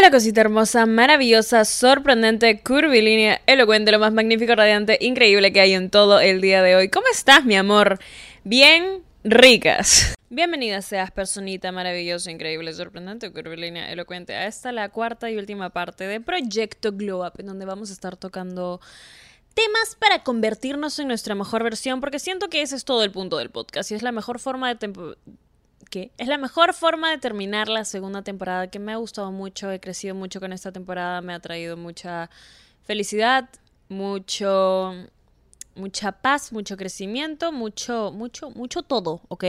Hola 0.00 0.10
cosita 0.10 0.40
hermosa, 0.40 0.86
maravillosa, 0.86 1.66
sorprendente, 1.66 2.62
curvilínea, 2.62 3.42
elocuente, 3.44 3.92
lo 3.92 3.98
más 3.98 4.14
magnífico, 4.14 4.54
radiante, 4.54 4.96
increíble 4.98 5.52
que 5.52 5.60
hay 5.60 5.74
en 5.74 5.90
todo 5.90 6.20
el 6.20 6.40
día 6.40 6.62
de 6.62 6.74
hoy. 6.74 6.88
¿Cómo 6.88 7.06
estás, 7.12 7.44
mi 7.44 7.54
amor? 7.54 7.98
Bien 8.42 9.02
ricas. 9.24 10.14
Bienvenida 10.30 10.80
seas, 10.80 11.10
personita 11.10 11.70
maravillosa, 11.70 12.30
increíble, 12.30 12.72
sorprendente, 12.72 13.30
curvilínea, 13.30 13.92
elocuente, 13.92 14.34
a 14.34 14.46
esta 14.46 14.72
la 14.72 14.88
cuarta 14.88 15.30
y 15.30 15.36
última 15.36 15.68
parte 15.68 16.06
de 16.06 16.18
Proyecto 16.18 16.92
Glow 16.92 17.26
Up, 17.26 17.34
en 17.36 17.44
donde 17.44 17.66
vamos 17.66 17.90
a 17.90 17.92
estar 17.92 18.16
tocando 18.16 18.80
temas 19.52 19.96
para 19.98 20.22
convertirnos 20.22 20.98
en 20.98 21.08
nuestra 21.08 21.34
mejor 21.34 21.62
versión, 21.62 22.00
porque 22.00 22.18
siento 22.18 22.48
que 22.48 22.62
ese 22.62 22.74
es 22.74 22.86
todo 22.86 23.04
el 23.04 23.10
punto 23.10 23.36
del 23.36 23.50
podcast 23.50 23.90
y 23.90 23.96
es 23.96 24.02
la 24.02 24.12
mejor 24.12 24.38
forma 24.38 24.74
de 24.74 24.76
que 25.90 26.12
es 26.18 26.28
la 26.28 26.38
mejor 26.38 26.72
forma 26.72 27.10
de 27.10 27.18
terminar 27.18 27.68
la 27.68 27.84
segunda 27.84 28.22
temporada, 28.22 28.70
que 28.70 28.78
me 28.78 28.92
ha 28.92 28.96
gustado 28.96 29.32
mucho, 29.32 29.70
he 29.70 29.80
crecido 29.80 30.14
mucho 30.14 30.40
con 30.40 30.52
esta 30.52 30.72
temporada, 30.72 31.20
me 31.20 31.34
ha 31.34 31.40
traído 31.40 31.76
mucha 31.76 32.30
felicidad, 32.84 33.50
mucho 33.88 34.94
mucha 35.74 36.12
paz, 36.12 36.52
mucho 36.52 36.76
crecimiento, 36.76 37.52
mucho 37.52 38.12
mucho 38.12 38.50
mucho 38.50 38.82
todo, 38.82 39.20
¿ok? 39.28 39.44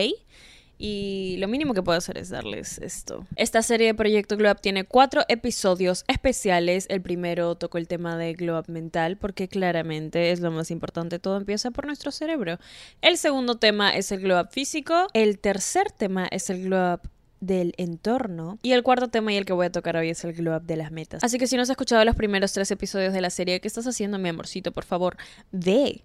Y 0.81 1.35
lo 1.38 1.48
mínimo 1.48 1.76
que 1.76 1.84
puedo 1.84 1.98
hacer 1.98 2.17
es 2.17 2.30
darles 2.30 2.80
esto. 2.80 3.27
Esta 3.35 3.62
serie 3.62 3.88
de 3.88 3.94
Proyecto 3.94 4.35
Glow 4.35 4.52
Up 4.52 4.62
tiene 4.62 4.84
cuatro 4.84 5.21
episodios 5.27 6.04
especiales. 6.07 6.88
El 6.90 7.02
primero 7.02 7.54
tocó 7.54 7.77
el 7.77 7.88
tema 7.88 8.17
de 8.17 8.34
Glow 8.34 8.57
Up 8.57 8.66
mental 8.67 9.17
porque 9.17 9.48
claramente 9.48 10.31
es 10.31 10.40
lo 10.40 10.49
más 10.49 10.71
importante. 10.71 11.20
Todo 11.20 11.38
empieza 11.38 11.70
por 11.70 11.85
nuestro 11.85 12.12
cerebro. 12.12 12.57
El 13.02 13.17
segundo 13.17 13.59
tema 13.59 13.95
es 13.95 14.12
el 14.12 14.21
Glow 14.21 14.41
Up 14.41 14.49
físico. 14.49 15.05
El 15.13 15.38
tercer 15.38 15.91
tema 15.91 16.26
es 16.26 16.49
el 16.49 16.63
Glow 16.63 16.95
Up 16.95 17.02
del 17.41 17.73
entorno. 17.77 18.57
Y 18.63 18.71
el 18.71 18.82
cuarto 18.82 19.09
tema 19.09 19.34
y 19.34 19.38
el 19.38 19.45
que 19.45 19.54
voy 19.54 19.68
a 19.68 19.71
tocar 19.71 19.98
hoy 19.98 20.09
es 20.09 20.23
el 20.23 20.34
glow 20.34 20.55
up 20.55 20.63
de 20.63 20.77
las 20.77 20.91
metas. 20.91 21.23
Así 21.23 21.38
que 21.38 21.48
si 21.48 21.57
no 21.57 21.63
has 21.63 21.70
escuchado 21.70 22.05
los 22.05 22.16
primeros 22.16 22.54
tres 22.54 22.71
episodios 22.71 23.13
de 23.13 23.21
la 23.21 23.29
serie, 23.29 23.59
¿qué 23.59 23.68
estás 23.68 23.88
haciendo, 23.88 24.18
mi 24.20 24.29
amorcito? 24.29 24.71
Por 24.71 24.85
favor, 24.85 25.18
ve. 25.51 26.04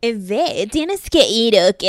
Ve, 0.00 0.68
tienes 0.70 1.08
que 1.10 1.28
ir, 1.28 1.56
¿ok? 1.68 1.84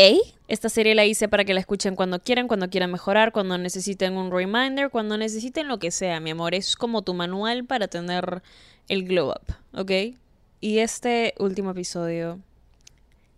Esta 0.48 0.70
serie 0.70 0.94
la 0.94 1.06
hice 1.06 1.28
para 1.28 1.44
que 1.44 1.54
la 1.54 1.60
escuchen 1.60 1.96
cuando 1.96 2.20
quieran, 2.20 2.48
cuando 2.48 2.70
quieran 2.70 2.92
mejorar, 2.92 3.32
cuando 3.32 3.58
necesiten 3.58 4.16
un 4.16 4.32
reminder, 4.32 4.90
cuando 4.92 5.18
necesiten 5.18 5.68
lo 5.68 5.80
que 5.80 5.90
sea, 5.90 6.20
mi 6.20 6.30
amor. 6.30 6.54
Es 6.54 6.76
como 6.76 7.02
tu 7.02 7.14
manual 7.14 7.66
para 7.66 7.88
tener 7.88 8.44
el 8.88 9.06
glow 9.06 9.32
up, 9.32 9.56
¿ok? 9.74 10.16
Y 10.62 10.80
este 10.80 11.34
último 11.40 11.72
episodio, 11.72 12.40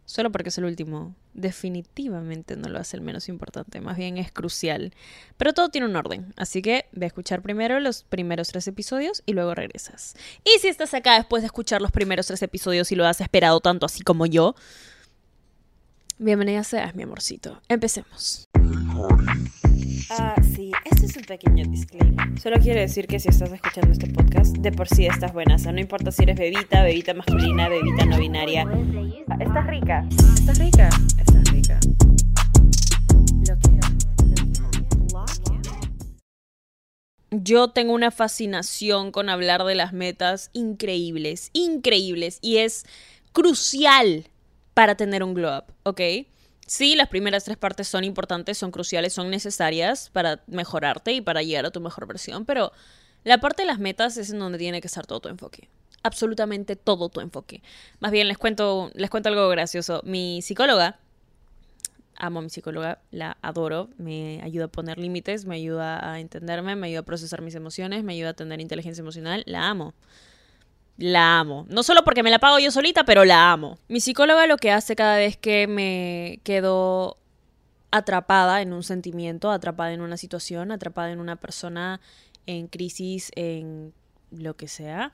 solo 0.05 0.31
porque 0.31 0.49
es 0.49 0.57
el 0.57 0.65
último, 0.65 1.15
definitivamente 1.37 2.57
no 2.57 2.67
lo 2.67 2.79
hace 2.79 2.97
el 2.97 3.01
menos 3.01 3.29
importante, 3.29 3.79
más 3.79 3.95
bien 3.95 4.17
es 4.17 4.31
crucial. 4.31 4.93
Pero 5.37 5.53
todo 5.53 5.69
tiene 5.69 5.87
un 5.87 5.95
orden, 5.95 6.33
así 6.35 6.61
que 6.61 6.87
ve 6.91 7.05
a 7.05 7.07
escuchar 7.07 7.41
primero 7.41 7.79
los 7.79 8.03
primeros 8.03 8.49
tres 8.49 8.67
episodios 8.67 9.23
y 9.25 9.33
luego 9.33 9.55
regresas. 9.55 10.15
Y 10.43 10.59
si 10.59 10.67
estás 10.67 10.93
acá 10.93 11.15
después 11.15 11.43
de 11.43 11.47
escuchar 11.47 11.81
los 11.81 11.91
primeros 11.91 12.27
tres 12.27 12.41
episodios 12.41 12.91
y 12.91 12.95
lo 12.95 13.05
has 13.05 13.21
esperado 13.21 13.61
tanto 13.61 13.85
así 13.85 14.01
como 14.01 14.25
yo, 14.25 14.55
Bienvenida 16.19 16.63
seas, 16.63 16.95
mi 16.95 17.03
amorcito. 17.03 17.61
Empecemos. 17.69 18.47
Ah, 20.09 20.35
sí, 20.55 20.71
este 20.85 21.05
es 21.05 21.17
un 21.17 21.23
pequeño 21.23 21.65
disclaimer. 21.69 22.39
Solo 22.39 22.57
quiero 22.59 22.79
decir 22.79 23.07
que 23.07 23.19
si 23.19 23.29
estás 23.29 23.51
escuchando 23.51 23.91
este 23.91 24.07
podcast, 24.07 24.55
de 24.57 24.71
por 24.71 24.87
sí 24.87 25.05
estás 25.05 25.33
buena. 25.33 25.55
O 25.55 25.57
sea, 25.57 25.71
no 25.71 25.79
importa 25.79 26.11
si 26.11 26.23
eres 26.23 26.37
bebita, 26.37 26.83
bebita 26.83 27.13
masculina, 27.13 27.67
bebita 27.69 28.05
no 28.05 28.17
binaria. 28.17 28.65
Ah, 29.29 29.37
estás 29.39 29.67
rica. 29.67 30.07
Estás 30.35 30.59
rica. 30.59 30.89
Estás 31.19 31.51
rica. 31.51 31.79
Yo 37.29 37.69
tengo 37.69 37.93
una 37.93 38.11
fascinación 38.11 39.11
con 39.11 39.29
hablar 39.29 39.63
de 39.65 39.75
las 39.75 39.93
metas 39.93 40.49
increíbles, 40.53 41.49
increíbles, 41.53 42.39
y 42.41 42.57
es 42.57 42.85
crucial 43.33 44.27
para 44.73 44.95
tener 44.95 45.23
un 45.23 45.33
glow 45.33 45.57
up, 45.57 45.65
¿ok? 45.83 46.01
Sí, 46.67 46.97
las 46.97 47.07
primeras 47.07 47.45
tres 47.45 47.55
partes 47.55 47.87
son 47.87 48.03
importantes, 48.03 48.57
son 48.57 48.71
cruciales, 48.71 49.13
son 49.13 49.29
necesarias 49.29 50.09
para 50.11 50.43
mejorarte 50.47 51.13
y 51.13 51.21
para 51.21 51.41
llegar 51.41 51.65
a 51.65 51.71
tu 51.71 51.79
mejor 51.79 52.07
versión, 52.07 52.43
pero 52.43 52.73
la 53.23 53.39
parte 53.39 53.61
de 53.61 53.67
las 53.67 53.79
metas 53.79 54.17
es 54.17 54.31
en 54.31 54.39
donde 54.39 54.57
tiene 54.57 54.81
que 54.81 54.87
estar 54.87 55.07
todo 55.07 55.21
tu 55.21 55.29
enfoque. 55.29 55.69
Absolutamente 56.03 56.75
todo 56.75 57.07
tu 57.07 57.21
enfoque. 57.21 57.63
Más 58.01 58.11
bien 58.11 58.27
les 58.27 58.37
cuento, 58.37 58.91
les 58.95 59.09
cuento 59.09 59.29
algo 59.29 59.47
gracioso. 59.47 60.01
Mi 60.03 60.41
psicóloga, 60.41 60.99
amo 62.17 62.39
a 62.39 62.41
mi 62.41 62.49
psicóloga, 62.49 62.99
la 63.11 63.37
adoro, 63.41 63.89
me 63.97 64.41
ayuda 64.43 64.65
a 64.65 64.67
poner 64.67 64.97
límites, 64.97 65.45
me 65.45 65.55
ayuda 65.55 66.11
a 66.11 66.19
entenderme, 66.19 66.75
me 66.75 66.87
ayuda 66.87 66.99
a 66.99 67.05
procesar 67.05 67.41
mis 67.41 67.55
emociones, 67.55 68.03
me 68.03 68.11
ayuda 68.11 68.31
a 68.31 68.33
tener 68.33 68.59
inteligencia 68.59 69.01
emocional, 69.01 69.43
la 69.45 69.69
amo 69.69 69.93
la 70.97 71.39
amo. 71.39 71.65
No 71.69 71.83
solo 71.83 72.03
porque 72.03 72.23
me 72.23 72.31
la 72.31 72.39
pago 72.39 72.59
yo 72.59 72.71
solita, 72.71 73.03
pero 73.05 73.23
la 73.25 73.51
amo. 73.51 73.77
Mi 73.87 73.99
psicóloga 73.99 74.47
lo 74.47 74.57
que 74.57 74.71
hace 74.71 74.95
cada 74.95 75.17
vez 75.17 75.37
que 75.37 75.67
me 75.67 76.39
quedo 76.43 77.17
atrapada 77.91 78.61
en 78.61 78.73
un 78.73 78.83
sentimiento, 78.83 79.51
atrapada 79.51 79.93
en 79.93 80.01
una 80.01 80.17
situación, 80.17 80.71
atrapada 80.71 81.11
en 81.11 81.19
una 81.19 81.35
persona 81.35 82.01
en 82.45 82.67
crisis, 82.67 83.31
en 83.35 83.93
lo 84.31 84.55
que 84.55 84.67
sea, 84.67 85.13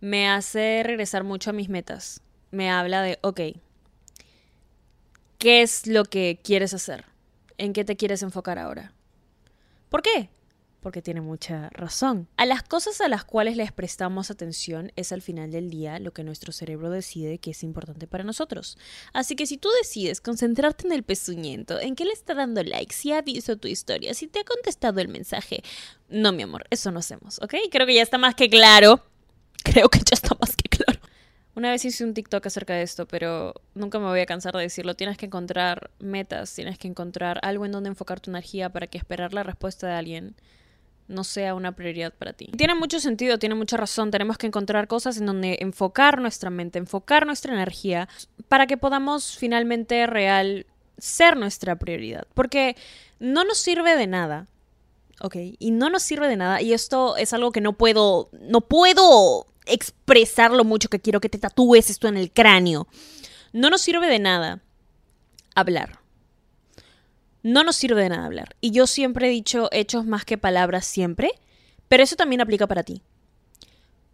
me 0.00 0.28
hace 0.28 0.82
regresar 0.84 1.24
mucho 1.24 1.50
a 1.50 1.52
mis 1.52 1.68
metas. 1.68 2.22
Me 2.50 2.70
habla 2.70 3.02
de, 3.02 3.18
ok, 3.22 3.40
¿qué 5.38 5.62
es 5.62 5.86
lo 5.86 6.04
que 6.04 6.40
quieres 6.42 6.74
hacer? 6.74 7.04
¿En 7.58 7.72
qué 7.72 7.84
te 7.84 7.96
quieres 7.96 8.22
enfocar 8.22 8.58
ahora? 8.58 8.92
¿Por 9.88 10.02
qué? 10.02 10.30
Porque 10.80 11.02
tiene 11.02 11.20
mucha 11.20 11.68
razón. 11.70 12.28
A 12.36 12.46
las 12.46 12.62
cosas 12.62 13.00
a 13.00 13.08
las 13.08 13.24
cuales 13.24 13.56
les 13.56 13.72
prestamos 13.72 14.30
atención 14.30 14.92
es 14.96 15.12
al 15.12 15.22
final 15.22 15.50
del 15.50 15.70
día 15.70 15.98
lo 15.98 16.12
que 16.12 16.24
nuestro 16.24 16.52
cerebro 16.52 16.90
decide 16.90 17.38
que 17.38 17.50
es 17.50 17.62
importante 17.62 18.06
para 18.06 18.24
nosotros. 18.24 18.78
Así 19.12 19.36
que 19.36 19.46
si 19.46 19.58
tú 19.58 19.68
decides 19.82 20.20
concentrarte 20.20 20.86
en 20.86 20.92
el 20.92 21.02
pezuñento, 21.02 21.78
en 21.78 21.94
qué 21.94 22.04
le 22.04 22.12
está 22.12 22.34
dando 22.34 22.62
like, 22.62 22.94
si 22.94 23.12
ha 23.12 23.22
visto 23.22 23.56
tu 23.56 23.68
historia, 23.68 24.14
si 24.14 24.26
te 24.26 24.40
ha 24.40 24.44
contestado 24.44 25.00
el 25.00 25.08
mensaje, 25.08 25.62
no 26.08 26.32
mi 26.32 26.42
amor, 26.42 26.64
eso 26.70 26.90
no 26.90 26.98
hacemos, 26.98 27.38
¿ok? 27.42 27.54
Creo 27.70 27.86
que 27.86 27.94
ya 27.94 28.02
está 28.02 28.18
más 28.18 28.34
que 28.34 28.48
claro. 28.48 29.04
Creo 29.62 29.88
que 29.88 29.98
ya 29.98 30.14
está 30.14 30.34
más 30.40 30.56
que 30.56 30.68
claro. 30.68 31.00
Una 31.54 31.70
vez 31.70 31.84
hice 31.84 32.04
un 32.04 32.14
TikTok 32.14 32.46
acerca 32.46 32.74
de 32.74 32.82
esto, 32.82 33.06
pero 33.06 33.54
nunca 33.74 33.98
me 33.98 34.06
voy 34.06 34.20
a 34.20 34.26
cansar 34.26 34.54
de 34.54 34.62
decirlo. 34.62 34.94
Tienes 34.94 35.18
que 35.18 35.26
encontrar 35.26 35.90
metas, 35.98 36.54
tienes 36.54 36.78
que 36.78 36.88
encontrar 36.88 37.38
algo 37.42 37.66
en 37.66 37.72
donde 37.72 37.88
enfocar 37.90 38.20
tu 38.20 38.30
energía 38.30 38.70
para 38.70 38.86
que 38.86 38.96
esperar 38.96 39.34
la 39.34 39.42
respuesta 39.42 39.86
de 39.86 39.92
alguien 39.94 40.36
no 41.10 41.24
sea 41.24 41.54
una 41.54 41.72
prioridad 41.72 42.12
para 42.12 42.32
ti. 42.32 42.46
Tiene 42.56 42.74
mucho 42.74 43.00
sentido, 43.00 43.38
tiene 43.38 43.54
mucha 43.54 43.76
razón. 43.76 44.10
Tenemos 44.10 44.38
que 44.38 44.46
encontrar 44.46 44.86
cosas 44.88 45.18
en 45.18 45.26
donde 45.26 45.58
enfocar 45.60 46.20
nuestra 46.20 46.50
mente, 46.50 46.78
enfocar 46.78 47.26
nuestra 47.26 47.52
energía 47.52 48.08
para 48.48 48.66
que 48.66 48.76
podamos 48.76 49.36
finalmente 49.36 50.06
real 50.06 50.66
ser 50.98 51.36
nuestra 51.36 51.76
prioridad. 51.76 52.26
Porque 52.34 52.76
no 53.18 53.44
nos 53.44 53.58
sirve 53.58 53.96
de 53.96 54.06
nada. 54.06 54.46
¿Ok? 55.20 55.36
Y 55.58 55.70
no 55.72 55.90
nos 55.90 56.02
sirve 56.02 56.28
de 56.28 56.36
nada. 56.36 56.62
Y 56.62 56.72
esto 56.72 57.16
es 57.16 57.32
algo 57.34 57.52
que 57.52 57.60
no 57.60 57.74
puedo, 57.74 58.30
no 58.40 58.62
puedo 58.62 59.46
expresar 59.66 60.50
lo 60.52 60.64
mucho 60.64 60.88
que 60.88 61.00
quiero 61.00 61.20
que 61.20 61.28
te 61.28 61.38
tatúes 61.38 61.90
esto 61.90 62.08
en 62.08 62.16
el 62.16 62.30
cráneo. 62.30 62.88
No 63.52 63.68
nos 63.68 63.82
sirve 63.82 64.06
de 64.06 64.18
nada 64.18 64.60
hablar 65.54 65.99
no 67.42 67.64
nos 67.64 67.76
sirve 67.76 68.02
de 68.02 68.10
nada 68.10 68.26
hablar. 68.26 68.56
Y 68.60 68.70
yo 68.70 68.86
siempre 68.86 69.28
he 69.28 69.30
dicho 69.30 69.68
hechos 69.72 70.04
más 70.04 70.24
que 70.24 70.38
palabras 70.38 70.86
siempre, 70.86 71.32
pero 71.88 72.02
eso 72.02 72.16
también 72.16 72.40
aplica 72.40 72.66
para 72.66 72.82
ti. 72.82 73.02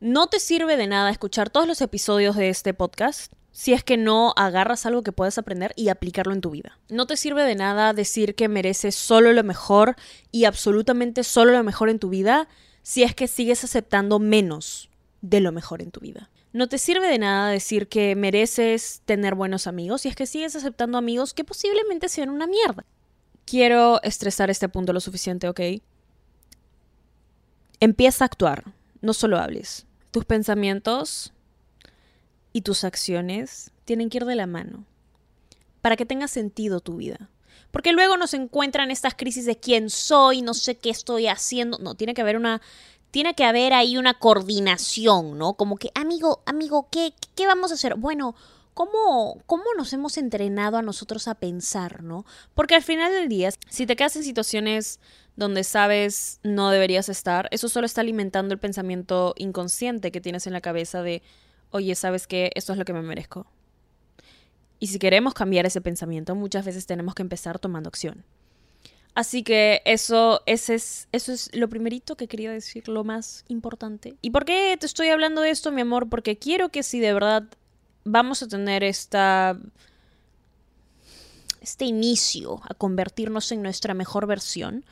No 0.00 0.26
te 0.26 0.40
sirve 0.40 0.76
de 0.76 0.86
nada 0.86 1.10
escuchar 1.10 1.50
todos 1.50 1.66
los 1.66 1.80
episodios 1.80 2.36
de 2.36 2.48
este 2.50 2.74
podcast 2.74 3.32
si 3.50 3.72
es 3.72 3.82
que 3.82 3.96
no 3.96 4.34
agarras 4.36 4.84
algo 4.84 5.02
que 5.02 5.12
puedas 5.12 5.38
aprender 5.38 5.72
y 5.76 5.88
aplicarlo 5.88 6.34
en 6.34 6.42
tu 6.42 6.50
vida. 6.50 6.78
No 6.90 7.06
te 7.06 7.16
sirve 7.16 7.42
de 7.42 7.54
nada 7.54 7.94
decir 7.94 8.34
que 8.34 8.48
mereces 8.48 8.94
solo 8.94 9.32
lo 9.32 9.42
mejor 9.42 9.96
y 10.30 10.44
absolutamente 10.44 11.24
solo 11.24 11.52
lo 11.52 11.64
mejor 11.64 11.88
en 11.88 11.98
tu 11.98 12.10
vida 12.10 12.48
si 12.82 13.02
es 13.02 13.14
que 13.14 13.28
sigues 13.28 13.64
aceptando 13.64 14.18
menos 14.18 14.90
de 15.22 15.40
lo 15.40 15.52
mejor 15.52 15.80
en 15.80 15.90
tu 15.90 16.00
vida. 16.00 16.28
No 16.52 16.68
te 16.68 16.76
sirve 16.76 17.08
de 17.08 17.18
nada 17.18 17.48
decir 17.48 17.88
que 17.88 18.14
mereces 18.14 19.00
tener 19.06 19.34
buenos 19.34 19.66
amigos 19.66 20.02
si 20.02 20.08
es 20.08 20.16
que 20.16 20.26
sigues 20.26 20.54
aceptando 20.54 20.98
amigos 20.98 21.32
que 21.32 21.44
posiblemente 21.44 22.10
sean 22.10 22.28
una 22.28 22.46
mierda 22.46 22.84
quiero 23.46 24.02
estresar 24.02 24.50
este 24.50 24.68
punto 24.68 24.92
lo 24.92 25.00
suficiente, 25.00 25.48
¿ok? 25.48 25.60
Empieza 27.80 28.24
a 28.24 28.26
actuar, 28.26 28.74
no 29.00 29.14
solo 29.14 29.38
hables. 29.38 29.86
Tus 30.10 30.24
pensamientos 30.24 31.32
y 32.52 32.62
tus 32.62 32.84
acciones 32.84 33.70
tienen 33.84 34.10
que 34.10 34.18
ir 34.18 34.24
de 34.26 34.34
la 34.34 34.46
mano 34.46 34.84
para 35.80 35.96
que 35.96 36.04
tenga 36.04 36.28
sentido 36.28 36.80
tu 36.80 36.96
vida. 36.96 37.30
Porque 37.70 37.92
luego 37.92 38.16
nos 38.16 38.34
encuentran 38.34 38.90
estas 38.90 39.14
crisis 39.14 39.44
de 39.44 39.58
quién 39.58 39.90
soy, 39.90 40.42
no 40.42 40.54
sé 40.54 40.76
qué 40.76 40.90
estoy 40.90 41.26
haciendo. 41.26 41.78
No, 41.78 41.94
tiene 41.94 42.14
que 42.14 42.22
haber 42.22 42.36
una 42.36 42.60
tiene 43.10 43.34
que 43.34 43.44
haber 43.44 43.72
ahí 43.72 43.96
una 43.96 44.14
coordinación, 44.14 45.38
¿no? 45.38 45.54
Como 45.54 45.76
que, 45.76 45.90
amigo, 45.94 46.42
amigo, 46.44 46.88
¿qué, 46.90 47.14
qué 47.34 47.46
vamos 47.46 47.70
a 47.70 47.74
hacer? 47.74 47.94
Bueno, 47.94 48.34
¿Cómo, 48.76 49.40
¿cómo, 49.46 49.64
nos 49.74 49.94
hemos 49.94 50.18
entrenado 50.18 50.76
a 50.76 50.82
nosotros 50.82 51.28
a 51.28 51.34
pensar, 51.34 52.02
no? 52.02 52.26
Porque 52.54 52.74
al 52.74 52.82
final 52.82 53.10
del 53.10 53.26
día, 53.26 53.48
si 53.70 53.86
te 53.86 53.96
quedas 53.96 54.16
en 54.16 54.22
situaciones 54.22 55.00
donde 55.34 55.64
sabes 55.64 56.40
no 56.42 56.68
deberías 56.68 57.08
estar, 57.08 57.48
eso 57.52 57.70
solo 57.70 57.86
está 57.86 58.02
alimentando 58.02 58.52
el 58.52 58.60
pensamiento 58.60 59.32
inconsciente 59.38 60.12
que 60.12 60.20
tienes 60.20 60.46
en 60.46 60.52
la 60.52 60.60
cabeza 60.60 61.00
de, 61.02 61.22
oye, 61.70 61.94
¿sabes 61.94 62.26
qué? 62.26 62.50
Esto 62.54 62.74
es 62.74 62.78
lo 62.78 62.84
que 62.84 62.92
me 62.92 63.00
merezco. 63.00 63.46
Y 64.78 64.88
si 64.88 64.98
queremos 64.98 65.32
cambiar 65.32 65.64
ese 65.64 65.80
pensamiento, 65.80 66.34
muchas 66.34 66.66
veces 66.66 66.84
tenemos 66.84 67.14
que 67.14 67.22
empezar 67.22 67.58
tomando 67.58 67.88
acción. 67.88 68.26
Así 69.14 69.42
que 69.42 69.80
eso, 69.86 70.42
es, 70.44 70.68
eso 70.68 71.32
es 71.32 71.48
lo 71.54 71.70
primerito 71.70 72.18
que 72.18 72.28
quería 72.28 72.52
decir, 72.52 72.88
lo 72.88 73.04
más 73.04 73.46
importante. 73.48 74.18
¿Y 74.20 74.32
por 74.32 74.44
qué 74.44 74.76
te 74.78 74.84
estoy 74.84 75.08
hablando 75.08 75.40
de 75.40 75.48
esto, 75.48 75.72
mi 75.72 75.80
amor? 75.80 76.10
Porque 76.10 76.36
quiero 76.36 76.68
que 76.68 76.82
si 76.82 77.00
de 77.00 77.14
verdad 77.14 77.44
vamos 78.06 78.42
a 78.42 78.48
tener 78.48 78.82
esta 78.84 79.58
este 81.60 81.84
inicio 81.84 82.60
a 82.68 82.74
convertirnos 82.74 83.50
en 83.50 83.60
nuestra 83.60 83.92
mejor 83.92 84.26
versión, 84.26 84.84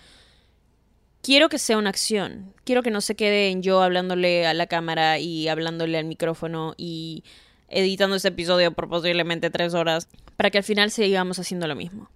quiero 1.22 1.48
que 1.48 1.58
sea 1.58 1.78
una 1.78 1.90
acción. 1.90 2.52
Quiero 2.64 2.82
que 2.82 2.90
no 2.90 3.00
se 3.00 3.14
quede 3.14 3.50
en 3.50 3.62
yo 3.62 3.80
hablándole 3.80 4.46
a 4.46 4.54
la 4.54 4.66
cámara 4.66 5.20
y 5.20 5.46
hablándole 5.46 5.98
al 5.98 6.04
micrófono 6.04 6.74
y 6.76 7.22
editando 7.68 8.16
este 8.16 8.28
episodio 8.28 8.72
por 8.72 8.88
posiblemente 8.88 9.50
tres 9.50 9.72
horas 9.74 10.08
para 10.36 10.50
que 10.50 10.58
al 10.58 10.64
final 10.64 10.90
sigamos 10.90 11.38
haciendo 11.38 11.68
lo 11.68 11.76
mismo. 11.76 12.10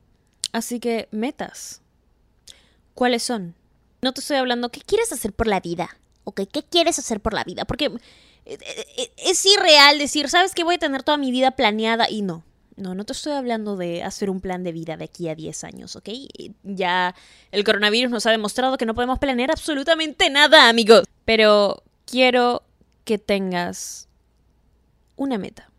Así 0.53 0.81
que, 0.81 1.09
metas. 1.13 1.81
¿Cuáles 2.95 3.23
son? 3.23 3.55
No 4.03 4.13
te 4.13 4.21
estoy 4.21 4.39
hablando, 4.39 4.71
¿qué 4.71 4.81
quieres 4.81 5.13
hacer 5.13 5.33
por 5.33 5.47
la 5.47 5.61
vida? 5.61 5.97
¿Ok? 6.29 6.43
¿Qué 6.53 6.63
quieres 6.63 6.99
hacer 6.99 7.21
por 7.21 7.33
la 7.33 7.43
vida? 7.43 7.65
Porque 7.65 7.87
eh, 7.87 8.59
eh, 8.61 8.87
eh, 8.99 9.13
es 9.17 9.47
irreal 9.47 9.99
decir, 9.99 10.29
¿sabes 10.29 10.55
que 10.55 10.63
voy 10.63 10.75
a 10.75 10.79
tener 10.79 11.03
toda 11.03 11.17
mi 11.17 11.31
vida 11.31 11.53
planeada? 11.53 12.11
Y 12.11 12.21
no. 12.21 12.45
No, 12.77 12.95
no 12.95 13.05
te 13.05 13.15
estoy 13.15 13.33
hablando 13.33 13.77
de 13.77 14.03
hacer 14.03 14.29
un 14.29 14.43
plan 14.43 14.63
de 14.63 14.73
vida 14.73 14.99
de 14.99 15.05
aquí 15.05 15.31
a 15.31 15.35
10 15.35 15.65
años, 15.65 15.97
¿ok? 15.97 16.11
Ya 16.63 17.15
el 17.51 17.65
coronavirus 17.65 18.11
nos 18.11 18.27
ha 18.27 18.31
demostrado 18.31 18.77
que 18.77 18.85
no 18.85 18.95
podemos 18.95 19.19
planear 19.19 19.51
absolutamente 19.51 20.29
nada, 20.29 20.69
amigos. 20.69 21.05
Pero 21.25 21.83
quiero 22.05 22.63
que 23.05 23.17
tengas 23.17 24.07
una 25.17 25.39
meta. 25.39 25.73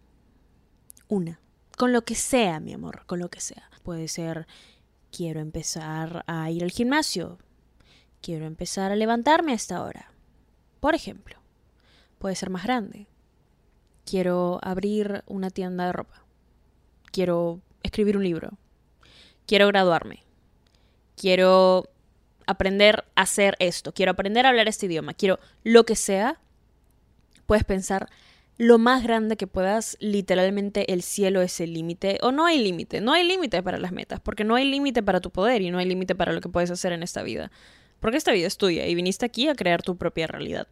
Una. 1.07 1.39
Con 1.77 1.93
lo 1.93 2.01
que 2.01 2.15
sea, 2.15 2.59
mi 2.59 2.73
amor, 2.73 3.05
con 3.05 3.19
lo 3.19 3.29
que 3.29 3.39
sea. 3.39 3.69
Puede 3.83 4.07
ser, 4.07 4.47
quiero 5.11 5.39
empezar 5.41 6.23
a 6.25 6.49
ir 6.49 6.63
al 6.63 6.71
gimnasio. 6.71 7.37
Quiero 8.21 8.45
empezar 8.45 8.91
a 8.91 8.95
levantarme 8.97 9.53
a 9.53 9.55
esta 9.55 9.83
hora. 9.83 10.11
Por 10.79 10.95
ejemplo. 10.95 11.37
Puede 12.17 12.35
ser 12.35 12.49
más 12.49 12.63
grande. 12.63 13.07
Quiero 14.05 14.59
abrir 14.61 15.23
una 15.27 15.49
tienda 15.49 15.85
de 15.85 15.93
ropa. 15.93 16.23
Quiero 17.11 17.61
escribir 17.83 18.17
un 18.17 18.23
libro, 18.23 18.57
quiero 19.45 19.67
graduarme, 19.67 20.23
quiero 21.15 21.89
aprender 22.45 23.05
a 23.15 23.21
hacer 23.21 23.55
esto, 23.59 23.93
quiero 23.93 24.11
aprender 24.11 24.45
a 24.45 24.49
hablar 24.49 24.67
este 24.67 24.87
idioma, 24.87 25.13
quiero 25.13 25.39
lo 25.63 25.85
que 25.85 25.95
sea, 25.95 26.39
puedes 27.45 27.63
pensar 27.63 28.09
lo 28.57 28.77
más 28.77 29.03
grande 29.03 29.37
que 29.37 29.47
puedas, 29.47 29.95
literalmente 30.01 30.91
el 30.91 31.01
cielo 31.01 31.41
es 31.41 31.61
el 31.61 31.73
límite, 31.73 32.19
o 32.21 32.31
no 32.31 32.45
hay 32.45 32.61
límite, 32.61 32.99
no 32.99 33.13
hay 33.13 33.23
límite 33.23 33.63
para 33.63 33.77
las 33.77 33.93
metas, 33.93 34.19
porque 34.19 34.43
no 34.43 34.55
hay 34.55 34.69
límite 34.69 35.01
para 35.01 35.21
tu 35.21 35.31
poder 35.31 35.61
y 35.61 35.71
no 35.71 35.77
hay 35.77 35.85
límite 35.85 36.13
para 36.13 36.33
lo 36.33 36.41
que 36.41 36.49
puedes 36.49 36.69
hacer 36.69 36.91
en 36.91 37.01
esta 37.01 37.23
vida, 37.23 37.51
porque 37.99 38.17
esta 38.17 38.31
vida 38.31 38.47
es 38.47 38.57
tuya 38.57 38.85
y 38.87 38.95
viniste 38.95 39.25
aquí 39.25 39.47
a 39.47 39.55
crear 39.55 39.81
tu 39.81 39.97
propia 39.97 40.27
realidad. 40.27 40.67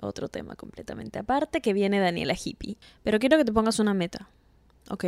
Otro 0.00 0.28
tema 0.28 0.56
completamente 0.56 1.18
aparte 1.18 1.60
que 1.60 1.72
viene 1.72 2.00
Daniela 2.00 2.34
Hippie. 2.34 2.76
Pero 3.02 3.18
quiero 3.18 3.36
que 3.38 3.44
te 3.44 3.52
pongas 3.52 3.78
una 3.78 3.94
meta, 3.94 4.28
¿ok? 4.90 5.04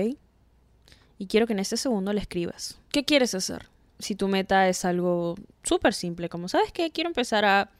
Y 1.18 1.26
quiero 1.26 1.46
que 1.46 1.52
en 1.52 1.58
este 1.58 1.76
segundo 1.76 2.12
le 2.12 2.20
escribas. 2.20 2.78
¿Qué 2.90 3.04
quieres 3.04 3.34
hacer? 3.34 3.68
Si 3.98 4.14
tu 4.14 4.28
meta 4.28 4.68
es 4.68 4.84
algo 4.84 5.36
súper 5.62 5.94
simple, 5.94 6.28
como 6.28 6.48
sabes 6.48 6.72
que 6.72 6.90
quiero 6.90 7.08
empezar 7.08 7.44
a 7.44 7.70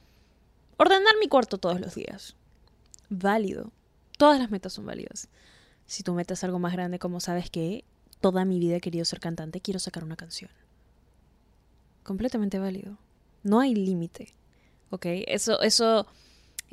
ordenar 0.77 1.15
mi 1.21 1.29
cuarto 1.29 1.59
todos 1.59 1.81
los 1.81 1.95
días. 1.95 2.37
Válido. 3.11 3.71
Todas 4.19 4.39
las 4.39 4.51
metas 4.51 4.73
son 4.73 4.87
válidas. 4.87 5.29
Si 5.87 6.03
tu 6.03 6.15
meta 6.15 6.35
es 6.35 6.45
algo 6.45 6.59
más 6.59 6.73
grande, 6.73 6.99
como 6.99 7.21
sabes 7.21 7.51
que 7.51 7.85
toda 8.21 8.45
mi 8.45 8.59
vida 8.59 8.77
he 8.77 8.81
querido 8.81 9.05
ser 9.05 9.21
cantante, 9.21 9.61
quiero 9.61 9.79
sacar 9.79 10.05
una 10.05 10.17
canción. 10.17 10.51
Completamente 12.03 12.59
válido. 12.59 12.97
No 13.45 13.61
hay 13.61 13.75
límite. 13.75 14.35
¿Ok? 14.91 15.07
Eso, 15.27 15.61
eso 15.63 16.07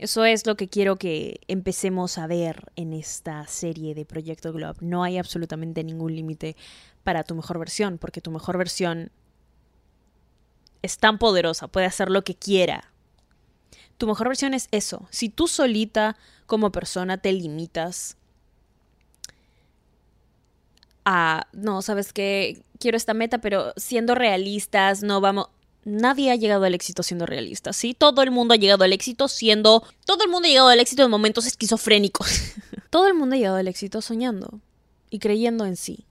eso 0.02 0.26
es 0.26 0.48
lo 0.48 0.56
que 0.58 0.68
quiero 0.68 0.96
que 0.96 1.42
empecemos 1.48 2.18
a 2.18 2.26
ver 2.26 2.72
en 2.76 2.92
esta 2.92 3.46
serie 3.46 3.94
de 3.94 4.04
Proyecto 4.04 4.52
Globe. 4.52 4.80
No 4.82 5.04
hay 5.04 5.20
absolutamente 5.20 5.84
ningún 5.84 6.16
límite 6.16 6.56
para 7.04 7.24
tu 7.24 7.36
mejor 7.36 7.60
versión, 7.60 8.00
porque 8.00 8.20
tu 8.20 8.32
mejor 8.32 8.58
versión 8.58 9.12
es 10.82 10.98
tan 10.98 11.20
poderosa, 11.20 11.68
puede 11.68 11.86
hacer 11.86 12.10
lo 12.10 12.24
que 12.24 12.34
quiera. 12.34 12.92
Tu 14.00 14.08
mejor 14.08 14.30
versión 14.30 14.56
es 14.56 14.70
eso. 14.72 15.08
Si 15.12 15.30
tú 15.30 15.48
solita 15.48 16.18
como 16.48 16.72
persona 16.72 17.20
te 17.20 17.32
limitas 17.32 18.18
a, 21.06 21.46
no, 21.54 21.84
sabes 21.84 22.12
que 22.12 22.64
quiero 22.80 22.98
esta 22.98 23.14
meta, 23.14 23.38
pero 23.38 23.74
siendo 23.78 24.16
realistas, 24.16 25.04
no 25.04 25.22
vamos, 25.22 25.50
nadie 25.84 26.32
ha 26.32 26.36
llegado 26.36 26.64
al 26.64 26.74
éxito 26.74 27.04
siendo 27.04 27.26
realista, 27.26 27.74
¿sí? 27.74 27.94
Todo 27.94 28.22
el 28.22 28.32
mundo 28.32 28.54
ha 28.54 28.58
llegado 28.58 28.84
al 28.84 28.94
éxito 28.94 29.28
siendo... 29.28 29.84
Todo 30.06 30.24
el 30.24 30.30
mundo 30.30 30.48
ha 30.48 30.50
llegado 30.50 30.68
al 30.70 30.80
éxito 30.80 31.04
en 31.04 31.12
momentos 31.12 31.46
esquizofrénicos. 31.46 32.28
todo 32.90 33.08
el 33.08 33.14
mundo 33.14 33.36
ha 33.36 33.40
llegado 33.40 33.58
al 33.58 33.68
éxito 33.68 34.02
soñando 34.02 34.60
y 35.10 35.20
creyendo 35.20 35.66
en 35.66 35.76
sí. 35.76 36.06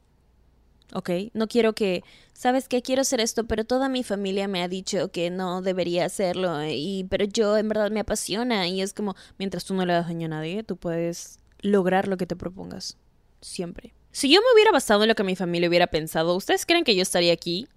¿Ok? 0.92 1.10
No 1.34 1.48
quiero 1.48 1.74
que... 1.74 2.02
¿Sabes 2.32 2.68
qué? 2.68 2.80
Quiero 2.80 3.02
hacer 3.02 3.20
esto, 3.20 3.44
pero 3.44 3.64
toda 3.64 3.90
mi 3.90 4.02
familia 4.02 4.48
me 4.48 4.62
ha 4.62 4.68
dicho 4.68 5.10
que 5.10 5.28
no 5.28 5.60
debería 5.60 6.06
hacerlo. 6.06 6.64
Y, 6.64 7.06
pero 7.10 7.26
yo 7.26 7.58
en 7.58 7.68
verdad 7.68 7.90
me 7.90 8.00
apasiona. 8.00 8.66
Y 8.66 8.80
es 8.80 8.94
como, 8.94 9.14
mientras 9.38 9.66
tú 9.66 9.74
no 9.74 9.84
le 9.84 9.92
das 9.92 10.06
daño 10.06 10.24
a 10.24 10.30
nadie, 10.30 10.62
tú 10.62 10.76
puedes 10.76 11.38
lograr 11.60 12.08
lo 12.08 12.16
que 12.16 12.26
te 12.26 12.36
propongas. 12.36 12.96
Siempre. 13.42 13.92
Si 14.10 14.32
yo 14.32 14.40
me 14.40 14.46
hubiera 14.54 14.72
basado 14.72 15.02
en 15.02 15.08
lo 15.08 15.14
que 15.14 15.22
mi 15.22 15.36
familia 15.36 15.68
hubiera 15.68 15.86
pensado, 15.88 16.34
¿ustedes 16.34 16.64
creen 16.64 16.84
que 16.84 16.96
yo 16.96 17.02
estaría 17.02 17.32
aquí? 17.32 17.68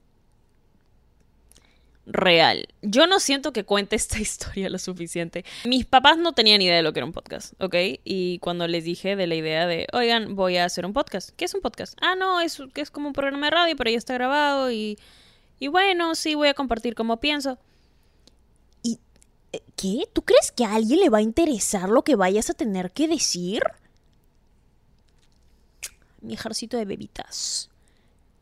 Real. 2.06 2.68
Yo 2.82 3.08
no 3.08 3.20
siento 3.20 3.54
que 3.54 3.64
cuente 3.64 3.96
esta 3.98 4.20
historia 4.20 4.70
lo 4.70 4.78
suficiente. 4.78 5.46
Mis 5.66 5.86
papás 5.86 6.18
no 6.18 6.34
tenían 6.34 6.62
idea 6.62 6.76
de 6.76 6.84
lo 6.84 6.94
que 6.94 7.00
era 7.00 7.06
un 7.06 7.14
podcast, 7.14 7.54
¿ok? 7.62 7.76
Y 8.04 8.40
cuando 8.40 8.68
les 8.68 8.84
dije 8.84 9.16
de 9.16 9.28
la 9.28 9.36
idea 9.36 9.68
de, 9.68 9.88
oigan, 9.94 10.36
voy 10.36 10.58
a 10.58 10.66
hacer 10.66 10.86
un 10.86 10.94
podcast. 10.94 11.30
¿Qué 11.36 11.46
es 11.46 11.54
un 11.54 11.62
podcast? 11.62 11.98
Ah, 12.02 12.16
no, 12.16 12.42
es, 12.42 12.62
es 12.76 12.92
como 12.92 13.08
un 13.08 13.14
programa 13.14 13.48
de 13.48 13.52
radio, 13.52 13.76
pero 13.76 13.90
ya 13.90 13.98
está 13.98 14.14
grabado 14.14 14.72
y, 14.72 14.98
y 15.60 15.68
bueno, 15.68 16.16
sí, 16.16 16.36
voy 16.36 16.50
a 16.50 16.54
compartir 16.54 16.96
como 16.96 17.20
pienso. 17.20 17.58
¿Y 18.82 19.00
eh, 19.52 19.62
qué? 19.76 20.08
¿Tú 20.12 20.24
crees 20.24 20.52
que 20.52 20.66
a 20.66 20.76
alguien 20.76 21.00
le 21.00 21.10
va 21.10 21.20
a 21.20 21.22
interesar 21.22 21.90
lo 21.90 22.04
que 22.04 22.16
vayas 22.16 22.50
a 22.50 22.54
tener 22.54 22.92
que 22.92 23.08
decir? 23.08 23.64
Mi 26.22 26.36
ejército 26.36 26.78
de 26.78 26.86
bebitas 26.86 27.70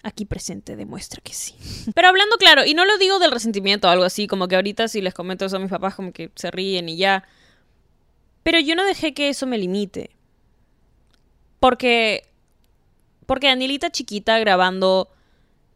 aquí 0.03 0.25
presente 0.25 0.75
demuestra 0.75 1.21
que 1.21 1.33
sí. 1.33 1.55
Pero 1.95 2.07
hablando 2.07 2.37
claro, 2.37 2.65
y 2.65 2.73
no 2.73 2.85
lo 2.85 2.97
digo 2.97 3.19
del 3.19 3.31
resentimiento 3.31 3.87
o 3.87 3.91
algo 3.91 4.03
así, 4.03 4.27
como 4.27 4.47
que 4.47 4.55
ahorita 4.55 4.87
si 4.87 5.01
les 5.01 5.13
comento 5.13 5.45
eso 5.45 5.57
a 5.57 5.59
mis 5.59 5.69
papás 5.69 5.95
como 5.95 6.11
que 6.11 6.31
se 6.35 6.51
ríen 6.51 6.89
y 6.89 6.97
ya. 6.97 7.23
Pero 8.43 8.59
yo 8.59 8.75
no 8.75 8.85
dejé 8.85 9.13
que 9.13 9.29
eso 9.29 9.45
me 9.47 9.57
limite. 9.57 10.11
Porque... 11.59 12.27
Porque 13.25 13.47
Danielita 13.47 13.91
chiquita 13.91 14.39
grabando 14.39 15.09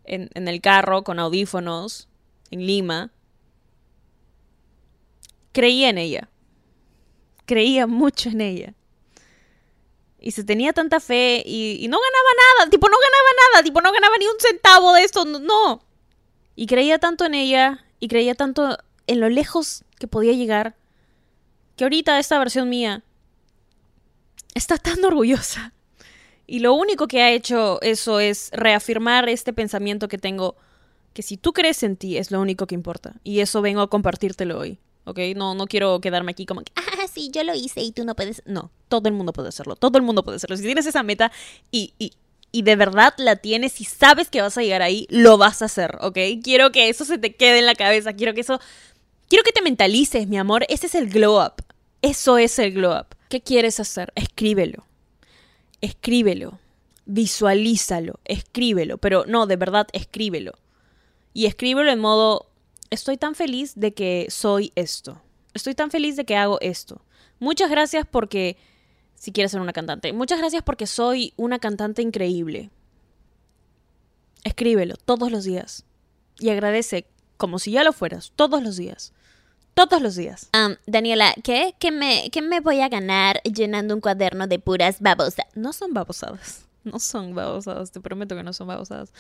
en, 0.04 0.30
en 0.34 0.48
el 0.48 0.60
carro 0.60 1.04
con 1.04 1.20
audífonos 1.20 2.10
en 2.52 2.66
Lima, 2.66 3.12
creía 5.54 5.90
en 5.90 5.98
ella. 5.98 6.30
Creía 7.46 7.88
mucho 7.88 8.30
en 8.30 8.42
ella 8.42 8.74
y 10.26 10.32
se 10.32 10.44
tenía 10.44 10.74
tanta 10.74 11.00
fe 11.00 11.44
y, 11.46 11.88
no 11.88 12.00
ganaba 12.00 12.30
nada, 12.58 12.72
tipo, 12.72 12.90
no 12.90 12.96
ganaba 12.98 13.30
nada, 13.54 13.64
tipo, 13.64 13.80
no 13.80 13.92
ganaba 13.92 14.18
ni 14.18 14.26
un 14.26 14.40
centavo 14.40 14.92
de 14.94 15.04
esto, 15.04 15.24
no. 15.24 15.84
Y 16.56 16.66
creía 16.66 16.98
tanto 16.98 17.26
en 17.26 17.36
ella 17.36 17.86
y 18.00 18.08
creía 18.08 18.34
tanto 18.34 18.76
en 19.06 19.20
lo 19.20 19.30
lejos 19.30 19.84
que 20.00 20.08
podía 20.08 20.34
llegar 20.34 20.76
que 21.76 21.84
ahorita 21.84 22.18
esta 22.18 22.40
versión 22.40 22.70
mía 22.70 23.04
está 24.56 24.80
tan 24.80 25.06
orgullosa. 25.06 25.74
Y 26.48 26.58
lo 26.58 26.74
único 26.74 27.08
que 27.08 27.22
ha 27.22 27.30
hecho 27.30 27.80
eso 27.84 28.20
es 28.20 28.50
reafirmar 28.52 29.30
este 29.30 29.54
pensamiento 29.54 30.08
que 30.08 30.18
tengo, 30.18 30.56
que 31.14 31.22
si 31.22 31.38
tú 31.38 31.54
crees 31.54 31.84
en 31.84 31.98
ti 31.98 32.18
es 32.18 32.32
lo 32.32 32.42
único 32.42 32.66
que 32.66 32.74
importa. 32.74 33.14
Y 33.24 33.42
eso 33.42 33.62
vengo 33.62 33.82
a 33.82 33.92
compartírtelo 33.92 34.58
hoy. 34.58 34.80
¿Ok? 35.06 35.20
No, 35.36 35.56
no 35.56 35.68
quiero 35.68 36.02
quedarme 36.02 36.32
aquí 36.32 36.46
como 36.46 36.62
que, 36.62 36.72
ah, 36.76 37.08
sí, 37.12 37.32
yo 37.32 37.44
lo 37.44 37.56
hice 37.56 37.82
y 37.82 37.92
tú 37.92 38.04
no 38.06 38.16
puedes. 38.16 38.44
No, 38.46 38.72
todo 38.90 39.08
el 39.08 39.14
mundo 39.14 39.34
puede 39.34 39.50
hacerlo, 39.50 39.76
todo 39.76 39.98
el 39.98 40.04
mundo 40.04 40.24
puede 40.24 40.38
hacerlo. 40.38 40.58
Si 40.58 40.64
tienes 40.64 40.86
esa 40.86 41.04
meta 41.04 41.32
y, 41.72 41.94
y, 41.98 42.14
y 42.52 42.62
de 42.62 42.76
verdad 42.76 43.14
la 43.18 43.38
tienes 43.38 43.82
y 43.82 43.86
sabes 43.86 44.30
que 44.30 44.42
vas 44.42 44.58
a 44.58 44.62
llegar 44.62 44.82
ahí, 44.82 45.08
lo 45.10 45.38
vas 45.38 45.62
a 45.62 45.66
hacer, 45.66 45.98
¿ok? 46.02 46.18
Quiero 46.44 46.72
que 46.72 46.90
eso 46.90 47.06
se 47.06 47.18
te 47.18 47.36
quede 47.36 47.60
en 47.60 47.66
la 47.66 47.76
cabeza, 47.76 48.14
quiero 48.14 48.34
que 48.34 48.42
eso... 48.42 48.60
Quiero 49.28 49.44
que 49.44 49.52
te 49.52 49.64
mentalices, 49.64 50.28
mi 50.28 50.38
amor, 50.38 50.66
ese 50.70 50.86
es 50.86 50.94
el 50.94 51.10
glow 51.10 51.44
up. 51.44 51.56
Eso 52.04 52.38
es 52.38 52.60
el 52.60 52.74
glow 52.74 52.96
up. 52.96 53.08
¿Qué 53.28 53.42
quieres 53.42 53.80
hacer? 53.80 54.14
Escríbelo. 54.14 54.86
Escríbelo. 55.82 56.60
Visualízalo. 57.06 58.20
Escríbelo. 58.26 59.00
Pero 59.00 59.26
no, 59.26 59.48
de 59.48 59.56
verdad, 59.56 59.88
escríbelo. 59.94 60.54
Y 61.34 61.48
escríbelo 61.48 61.92
en 61.92 62.00
modo 62.00 62.52
estoy 62.90 63.18
tan 63.18 63.36
feliz 63.36 63.74
de 63.76 63.94
que 63.94 64.28
soy 64.30 64.72
esto. 64.76 65.22
Estoy 65.54 65.76
tan 65.76 65.92
feliz 65.92 66.16
de 66.16 66.26
que 66.26 66.36
hago 66.36 66.60
esto. 66.62 67.02
Muchas 67.40 67.70
gracias 67.70 68.06
porque, 68.10 68.58
si 69.16 69.32
quieres 69.32 69.52
ser 69.52 69.62
una 69.62 69.74
cantante, 69.74 70.14
muchas 70.14 70.40
gracias 70.40 70.64
porque 70.64 70.88
soy 70.88 71.34
una 71.38 71.60
cantante 71.60 72.02
increíble. 72.02 72.70
Escríbelo 74.44 74.96
todos 74.98 75.32
los 75.32 75.44
días 75.44 75.86
y 76.40 76.50
agradece 76.50 77.08
como 77.38 77.60
si 77.60 77.72
ya 77.72 77.84
lo 77.84 77.94
fueras, 77.94 78.32
todos 78.36 78.62
los 78.64 78.78
días. 78.78 79.14
Todos 79.74 80.02
los 80.02 80.16
días. 80.16 80.50
Um, 80.54 80.76
Daniela, 80.88 81.34
¿qué? 81.44 81.76
¿Qué 81.80 81.92
me, 81.92 82.30
¿Qué 82.32 82.42
me 82.42 82.62
voy 82.62 82.80
a 82.80 82.88
ganar 82.88 83.42
llenando 83.44 83.94
un 83.94 84.00
cuaderno 84.00 84.48
de 84.48 84.58
puras 84.58 85.02
babosas? 85.02 85.48
No 85.54 85.74
son 85.74 85.94
babosadas. 85.94 86.65
No 86.92 87.00
son 87.00 87.34
babosadas, 87.36 87.92
te 87.92 88.00
prometo 88.00 88.36
que 88.36 88.44
no 88.44 88.54
son 88.54 88.68
babosadas. 88.68 89.12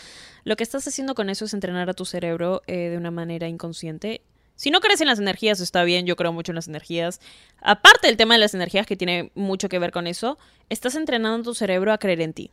Lo 0.44 0.56
que 0.56 0.64
estás 0.64 0.88
haciendo 0.88 1.16
con 1.16 1.30
eso 1.30 1.46
es 1.46 1.54
entrenar 1.54 1.90
a 1.90 1.94
tu 1.94 2.06
cerebro 2.06 2.62
eh, 2.68 2.90
de 2.90 2.98
una 2.98 3.12
manera 3.12 3.48
inconsciente. 3.48 4.22
Si 4.56 4.72
no 4.72 4.80
crees 4.80 5.02
en 5.02 5.08
las 5.08 5.20
energías, 5.20 5.60
está 5.60 5.84
bien, 5.84 6.06
yo 6.06 6.16
creo 6.16 6.32
mucho 6.32 6.52
en 6.52 6.56
las 6.56 6.68
energías. 6.68 7.20
Aparte 7.62 8.08
del 8.08 8.16
tema 8.16 8.36
de 8.36 8.40
las 8.40 8.54
energías, 8.54 8.88
que 8.88 8.96
tiene 8.96 9.32
mucho 9.36 9.68
que 9.68 9.80
ver 9.80 9.92
con 9.92 10.08
eso, 10.08 10.38
estás 10.70 10.96
entrenando 10.96 11.40
a 11.40 11.44
tu 11.44 11.54
cerebro 11.54 11.92
a 11.92 11.98
creer 11.98 12.22
en 12.22 12.34
ti. 12.34 12.52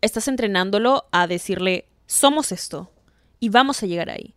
Estás 0.00 0.26
entrenándolo 0.26 1.06
a 1.12 1.26
decirle, 1.28 1.86
somos 2.06 2.50
esto, 2.50 2.90
y 3.38 3.48
vamos 3.50 3.82
a 3.82 3.86
llegar 3.86 4.10
ahí. 4.10 4.35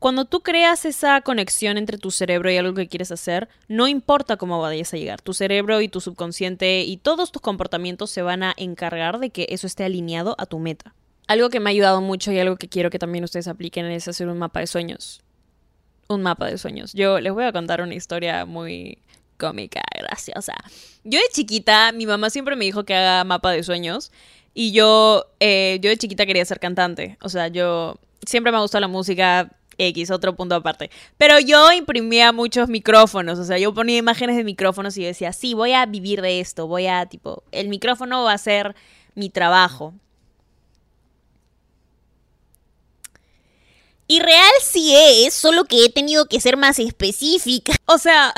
Cuando 0.00 0.24
tú 0.24 0.40
creas 0.40 0.86
esa 0.86 1.20
conexión 1.20 1.76
entre 1.76 1.98
tu 1.98 2.10
cerebro 2.10 2.50
y 2.50 2.56
algo 2.56 2.72
que 2.72 2.88
quieres 2.88 3.12
hacer, 3.12 3.50
no 3.68 3.86
importa 3.86 4.38
cómo 4.38 4.58
vayas 4.58 4.94
a 4.94 4.96
llegar, 4.96 5.20
tu 5.20 5.34
cerebro 5.34 5.82
y 5.82 5.88
tu 5.88 6.00
subconsciente 6.00 6.80
y 6.84 6.96
todos 6.96 7.30
tus 7.30 7.42
comportamientos 7.42 8.10
se 8.10 8.22
van 8.22 8.42
a 8.42 8.54
encargar 8.56 9.18
de 9.18 9.28
que 9.28 9.46
eso 9.50 9.66
esté 9.66 9.84
alineado 9.84 10.36
a 10.38 10.46
tu 10.46 10.58
meta. 10.58 10.94
Algo 11.26 11.50
que 11.50 11.60
me 11.60 11.68
ha 11.68 11.72
ayudado 11.72 12.00
mucho 12.00 12.32
y 12.32 12.38
algo 12.38 12.56
que 12.56 12.66
quiero 12.66 12.88
que 12.88 12.98
también 12.98 13.24
ustedes 13.24 13.46
apliquen 13.46 13.84
es 13.90 14.08
hacer 14.08 14.28
un 14.28 14.38
mapa 14.38 14.60
de 14.60 14.68
sueños. 14.68 15.20
Un 16.08 16.22
mapa 16.22 16.46
de 16.46 16.56
sueños. 16.56 16.94
Yo 16.94 17.20
les 17.20 17.34
voy 17.34 17.44
a 17.44 17.52
contar 17.52 17.82
una 17.82 17.94
historia 17.94 18.46
muy 18.46 19.02
cómica, 19.36 19.82
graciosa. 19.94 20.54
Yo 21.04 21.18
de 21.18 21.26
chiquita, 21.30 21.92
mi 21.92 22.06
mamá 22.06 22.30
siempre 22.30 22.56
me 22.56 22.64
dijo 22.64 22.84
que 22.84 22.94
haga 22.94 23.22
mapa 23.24 23.50
de 23.50 23.62
sueños. 23.62 24.12
Y 24.54 24.72
yo, 24.72 25.26
eh, 25.40 25.78
yo 25.82 25.90
de 25.90 25.98
chiquita 25.98 26.24
quería 26.24 26.44
ser 26.46 26.58
cantante. 26.58 27.18
O 27.20 27.28
sea, 27.28 27.48
yo 27.48 28.00
siempre 28.24 28.50
me 28.50 28.56
ha 28.56 28.62
gustado 28.62 28.80
la 28.80 28.88
música, 28.88 29.59
X, 29.88 30.10
otro 30.10 30.36
punto 30.36 30.54
aparte. 30.54 30.90
Pero 31.16 31.38
yo 31.40 31.72
imprimía 31.72 32.32
muchos 32.32 32.68
micrófonos, 32.68 33.38
o 33.38 33.44
sea, 33.44 33.58
yo 33.58 33.72
ponía 33.74 33.98
imágenes 33.98 34.36
de 34.36 34.44
micrófonos 34.44 34.96
y 34.96 35.04
decía, 35.04 35.32
sí, 35.32 35.54
voy 35.54 35.72
a 35.72 35.86
vivir 35.86 36.22
de 36.22 36.40
esto, 36.40 36.66
voy 36.66 36.86
a, 36.86 37.06
tipo, 37.06 37.42
el 37.52 37.68
micrófono 37.68 38.24
va 38.24 38.32
a 38.32 38.38
ser 38.38 38.74
mi 39.14 39.30
trabajo. 39.30 39.94
Y 44.10 44.18
real 44.18 44.50
sí 44.60 44.92
es, 44.96 45.34
solo 45.34 45.66
que 45.66 45.84
he 45.84 45.88
tenido 45.88 46.26
que 46.26 46.40
ser 46.40 46.56
más 46.56 46.80
específica. 46.80 47.74
O 47.84 47.96
sea, 47.96 48.34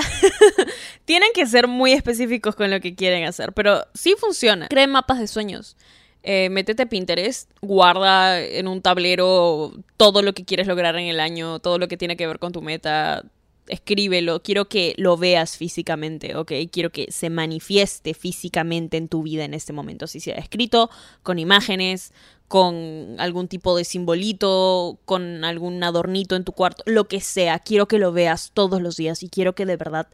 tienen 1.07 1.31
que 1.33 1.47
ser 1.47 1.67
muy 1.67 1.93
específicos 1.93 2.55
con 2.55 2.71
lo 2.71 2.79
que 2.81 2.95
quieren 2.95 3.25
hacer, 3.25 3.55
pero 3.55 3.87
sí 3.95 4.15
funciona. 4.19 4.69
Creen 4.69 4.91
mapas 4.91 5.19
de 5.19 5.27
sueños. 5.27 5.79
Eh, 6.25 6.51
métete 6.51 6.87
Pinterest, 6.87 7.51
guarda 7.63 8.41
en 8.41 8.69
un 8.69 8.81
tablero 8.81 9.73
todo 9.97 10.23
lo 10.23 10.35
que 10.35 10.45
quieres 10.45 10.69
lograr 10.69 10.97
en 10.97 11.07
el 11.07 11.19
año, 11.19 11.59
todo 11.59 11.79
lo 11.79 11.89
que 11.89 11.97
tiene 11.97 12.17
que 12.17 12.29
ver 12.29 12.39
con 12.39 12.53
tu 12.53 12.63
meta, 12.63 13.25
escríbelo, 13.67 14.43
quiero 14.43 14.69
que 14.69 14.95
lo 14.99 15.17
veas 15.17 15.57
físicamente, 15.57 16.37
¿ok? 16.37 16.53
Quiero 16.71 16.91
que 16.91 17.11
se 17.11 17.31
manifieste 17.31 18.15
físicamente 18.15 18.97
en 18.97 19.09
tu 19.09 19.23
vida 19.23 19.45
en 19.45 19.55
este 19.55 19.73
momento, 19.73 20.07
si 20.07 20.21
sea 20.21 20.37
escrito, 20.37 20.91
con 21.25 21.39
imágenes, 21.39 22.13
con 22.49 23.17
algún 23.19 23.49
tipo 23.49 23.77
de 23.77 23.85
simbolito, 23.85 24.99
con 25.05 25.45
algún 25.45 25.83
adornito 25.83 26.37
en 26.37 26.45
tu 26.45 26.53
cuarto, 26.53 26.85
lo 26.87 27.09
que 27.09 27.21
sea, 27.21 27.59
quiero 27.59 27.89
que 27.89 27.99
lo 27.99 28.13
veas 28.13 28.51
todos 28.53 28.81
los 28.81 28.97
días 28.97 29.23
y 29.23 29.29
quiero 29.29 29.55
que 29.55 29.67
de 29.67 29.77
verdad 29.77 30.09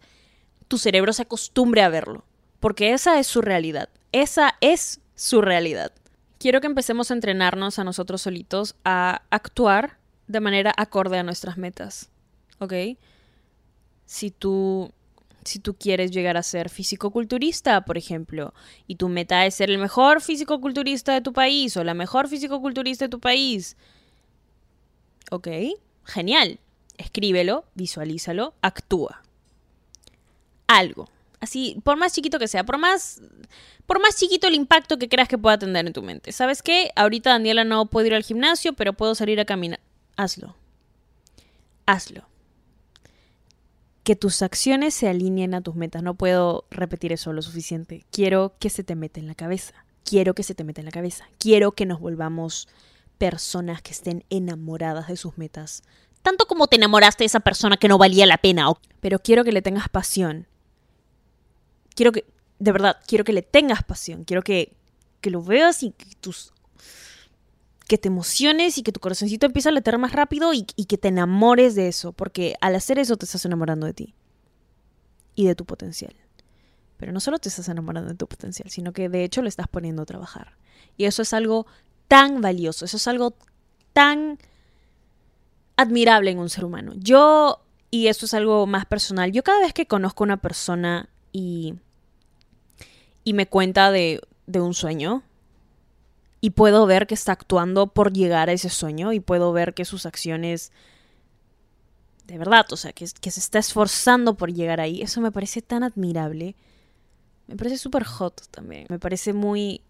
tu 0.69 0.79
cerebro 0.79 1.13
se 1.13 1.23
acostumbre 1.23 1.83
a 1.83 1.89
verlo, 1.89 2.25
porque 2.61 2.93
esa 2.93 3.19
es 3.19 3.27
su 3.27 3.43
realidad, 3.43 3.89
esa 4.13 4.55
es 4.61 5.01
su 5.19 5.43
realidad. 5.43 5.91
Quiero 6.39 6.61
que 6.61 6.69
empecemos 6.69 7.11
a 7.11 7.15
entrenarnos 7.15 7.81
a 7.81 7.85
nosotros 7.85 8.23
solitos 8.23 8.77
a 8.85 9.23
actuar 9.31 9.99
de 10.29 10.39
manera 10.39 10.73
acorde 10.77 11.19
a 11.19 11.25
nuestras 11.25 11.59
metas. 11.59 12.09
¿Ok? 12.61 12.73
Si 14.07 14.31
tú, 14.31 14.93
si 15.45 15.59
tú 15.59 15.75
quieres 15.75 16.13
llegar 16.13 16.37
a 16.37 16.45
ser 16.45 16.71
físico-culturista, 16.71 17.85
por 17.85 17.99
ejemplo, 17.99 18.55
y 18.87 18.95
tu 18.95 19.09
meta 19.09 19.45
es 19.45 19.57
ser 19.57 19.71
el 19.71 19.79
mejor 19.79 20.21
físico-culturista 20.21 21.13
de 21.13 21.21
tu 21.21 21.33
país 21.33 21.77
o 21.77 21.83
la 21.83 21.95
mejor 21.95 22.29
físico-culturista 22.29 23.07
de 23.07 23.11
tu 23.11 23.19
país, 23.19 23.77
¿ok? 25.33 25.49
Genial. 26.05 26.61
Escríbelo, 26.97 27.65
visualízalo, 27.75 28.55
actúa. 28.63 29.23
Algo. 30.69 31.09
Así, 31.41 31.81
por 31.85 31.97
más 31.97 32.13
chiquito 32.13 32.39
que 32.39 32.49
sea, 32.49 32.65
por 32.65 32.79
más, 32.79 33.23
por 33.87 34.01
más 34.01 34.17
chiquito 34.17 34.49
el 34.49 34.55
impacto 34.55 34.99
que 34.99 35.09
creas 35.09 35.29
que 35.29 35.39
pueda 35.39 35.59
tener 35.59 35.87
en 35.87 35.93
tu 35.93 36.03
mente. 36.03 36.33
¿Sabes 36.33 36.63
qué? 36.63 36.91
Ahorita 36.97 37.31
Daniela 37.31 37.65
no 37.65 37.87
puede 37.87 38.09
ir 38.09 38.15
al 38.15 38.25
gimnasio, 38.25 38.73
pero 38.73 38.93
puedo 38.93 39.15
salir 39.15 39.39
a 39.39 39.45
caminar. 39.45 39.81
Hazlo. 40.17 40.57
Hazlo. 41.87 42.29
Que 44.03 44.17
tus 44.17 44.43
acciones 44.43 44.95
se 44.95 45.09
alineen 45.09 45.55
a 45.55 45.61
tus 45.61 45.77
metas. 45.77 46.03
No 46.03 46.15
puedo 46.15 46.65
repetir 46.71 47.13
eso 47.13 47.33
lo 47.33 47.43
suficiente. 47.43 48.05
Quiero 48.11 48.55
que 48.59 48.71
se 48.71 48.83
te 48.83 48.97
meta 48.97 49.21
en 49.21 49.27
la 49.27 49.35
cabeza. 49.35 49.85
Quiero 50.05 50.35
que 50.35 50.43
se 50.43 50.55
te 50.55 50.65
meta 50.65 50.81
en 50.81 50.87
la 50.87 50.91
cabeza. 50.91 51.29
Quiero 51.39 51.73
que 51.73 51.87
nos 51.87 52.01
volvamos 52.01 52.69
personas 53.19 53.83
que 53.83 53.93
estén 53.93 54.25
enamoradas 54.31 55.09
de 55.09 55.17
sus 55.17 55.39
metas. 55.39 55.83
Tanto 56.23 56.47
como 56.47 56.67
te 56.67 56.77
enamoraste 56.77 57.23
de 57.23 57.27
esa 57.27 57.41
persona 57.41 57.77
que 57.77 57.89
no 57.89 57.99
valía 57.99 58.27
la 58.27 58.39
pena. 58.39 58.73
Pero 59.01 59.21
quiero 59.21 59.45
que 59.45 59.53
le 59.53 59.63
tengas 59.63 59.89
pasión 59.89 60.49
quiero 61.99 62.13
que, 62.13 62.25
de 62.61 62.71
verdad, 62.71 62.97
quiero 63.09 63.25
que 63.25 63.33
le 63.33 63.43
tengas 63.43 63.83
pasión, 63.83 64.23
quiero 64.23 64.43
que, 64.43 64.73
que 65.21 65.31
lo 65.31 65.43
veas 65.43 65.83
y 65.83 65.91
que 65.91 66.07
tus 66.21 66.53
que 67.89 67.99
te 67.99 68.07
emociones 68.07 68.79
y 68.79 68.83
que 68.83 68.93
tu 68.93 69.01
corazoncito 69.01 69.47
empiece 69.47 69.71
a 69.71 69.73
latir 69.73 69.99
más 69.99 70.13
rápido 70.13 70.53
y, 70.55 70.65
y, 70.77 70.85
que 70.85 70.99
te 70.99 71.09
enamores 71.09 71.75
de 71.75 71.89
eso, 71.89 72.13
porque 72.13 72.55
al 72.61 72.77
hacer 72.77 72.99
eso 72.99 73.17
te 73.17 73.25
estás 73.25 73.47
enamorando 73.47 73.87
de 73.87 73.95
ti 73.95 74.15
y 75.35 75.47
de 75.47 75.55
tu 75.55 75.65
potencial. 75.65 76.15
Pero 76.99 77.13
no 77.13 77.19
solo 77.19 77.39
te 77.39 77.49
estás 77.49 77.69
enamorando 77.69 78.11
de 78.11 78.17
tu 78.17 78.29
potencial, 78.29 78.71
sino 78.71 78.93
que 78.93 79.09
de 79.09 79.25
hecho 79.25 79.41
lo 79.43 79.49
estás 79.49 79.67
poniendo 79.67 80.03
a 80.03 80.07
trabajar. 80.07 80.57
Y 80.99 81.07
eso 81.07 81.23
es 81.23 81.33
algo 81.33 81.67
tan 82.07 82.43
valioso, 82.43 82.85
eso 82.85 82.99
es 82.99 83.09
algo 83.09 83.35
tan 83.95 84.39
admirable 85.77 86.31
en 86.31 86.39
un 86.39 86.51
ser 86.51 86.65
humano. 86.65 86.93
Yo, 86.97 87.63
y 87.91 88.09
esto 88.09 88.27
es 88.27 88.35
algo 88.35 88.67
más 88.67 88.85
personal, 88.85 89.33
yo 89.33 89.43
cada 89.43 89.61
vez 89.61 89.73
que 89.73 89.87
conozco 89.87 90.23
a 90.23 90.27
una 90.27 90.37
persona 90.37 91.09
y 91.33 91.75
y 93.29 93.35
me 93.35 93.47
cuenta 93.47 93.91
de, 93.91 94.23
de 94.47 94.63
un 94.63 94.73
sueño 94.73 95.23
y 96.41 96.51
puedo 96.51 96.87
ver 96.87 97.07
que 97.07 97.13
está 97.13 97.33
actuando 97.33 97.89
por 97.89 98.11
llegar 98.11 98.49
a 98.49 98.53
ese 98.53 98.71
sueño 98.71 99.13
y 99.13 99.21
puedo 99.21 99.53
ver 99.53 99.75
que 99.75 99.85
sus 99.85 100.07
acciones 100.07 100.73
de 102.27 102.39
verdad, 102.39 102.65
o 102.73 102.77
sea, 102.77 102.95
que, 102.95 103.07
que 103.21 103.31
se 103.31 103.41
está 103.41 103.59
esforzando 103.59 104.35
por 104.35 104.51
llegar 104.51 104.81
ahí, 104.81 105.03
eso 105.03 105.21
me 105.21 105.31
parece 105.31 105.61
tan 105.61 105.83
admirable. 105.83 106.57
Me 107.49 107.57
parece 107.57 107.77
súper 107.77 108.05
hot 108.05 108.49
también. 108.51 108.87
Me 108.89 108.99
parece 108.99 109.35
muy... 109.35 109.83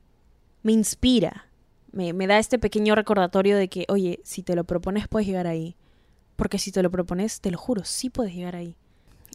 me 0.65 0.73
inspira. 0.73 1.47
Me, 1.93 2.13
me 2.13 2.27
da 2.27 2.41
este 2.41 2.59
pequeño 2.59 2.97
recordatorio 2.97 3.57
de 3.57 3.69
que, 3.69 3.87
oye, 3.89 4.19
si 4.25 4.43
te 4.43 4.57
lo 4.57 4.65
propones 4.65 5.07
puedes 5.07 5.29
llegar 5.29 5.47
ahí. 5.47 5.77
Porque 6.35 6.59
si 6.59 6.73
te 6.73 6.83
lo 6.83 6.91
propones, 6.91 7.41
te 7.41 7.53
lo 7.53 7.59
juro, 7.59 7.85
sí 7.85 8.11
puedes 8.11 8.35
llegar 8.35 8.57
ahí. 8.57 8.75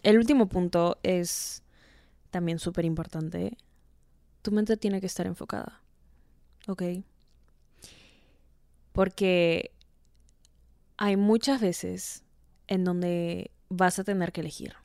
El 0.01 0.17
último 0.17 0.48
punto 0.48 0.98
es 1.03 1.63
también 2.31 2.60
súper 2.60 2.83
importante 2.83 3.57
tu 4.43 4.51
mente 4.51 4.77
tiene 4.77 5.00
que 5.00 5.07
estar 5.07 5.25
enfocada. 5.25 5.81
¿Ok? 6.67 6.83
Porque 8.91 9.71
hay 10.97 11.17
muchas 11.17 11.59
veces 11.59 12.23
en 12.67 12.83
donde 12.83 13.50
vas 13.69 13.97
a 13.97 14.03
tener 14.03 14.31
que 14.31 14.41
elegir. 14.41 14.75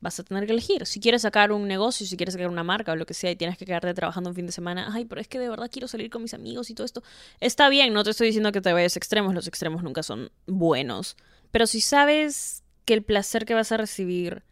Vas 0.00 0.20
a 0.20 0.22
tener 0.22 0.46
que 0.46 0.52
elegir. 0.52 0.86
Si 0.86 1.00
quieres 1.00 1.22
sacar 1.22 1.50
un 1.50 1.66
negocio, 1.66 2.06
si 2.06 2.16
quieres 2.16 2.34
sacar 2.34 2.48
una 2.48 2.62
marca 2.62 2.92
o 2.92 2.96
lo 2.96 3.06
que 3.06 3.14
sea 3.14 3.30
y 3.30 3.36
tienes 3.36 3.56
que 3.56 3.64
quedarte 3.64 3.94
trabajando 3.94 4.30
un 4.30 4.36
fin 4.36 4.46
de 4.46 4.52
semana, 4.52 4.90
ay, 4.92 5.06
pero 5.06 5.20
es 5.20 5.26
que 5.26 5.38
de 5.38 5.48
verdad 5.48 5.70
quiero 5.72 5.88
salir 5.88 6.10
con 6.10 6.22
mis 6.22 6.34
amigos 6.34 6.70
y 6.70 6.74
todo 6.74 6.84
esto. 6.84 7.02
Está 7.40 7.68
bien, 7.68 7.92
no 7.92 8.04
te 8.04 8.10
estoy 8.10 8.28
diciendo 8.28 8.52
que 8.52 8.60
te 8.60 8.72
vayas 8.72 8.96
extremos, 8.96 9.34
los 9.34 9.48
extremos 9.48 9.82
nunca 9.82 10.02
son 10.02 10.30
buenos. 10.46 11.16
Pero 11.50 11.66
si 11.66 11.80
sabes 11.80 12.62
que 12.84 12.94
el 12.94 13.02
placer 13.02 13.44
que 13.44 13.54
vas 13.54 13.72
a 13.72 13.76
recibir 13.76 14.44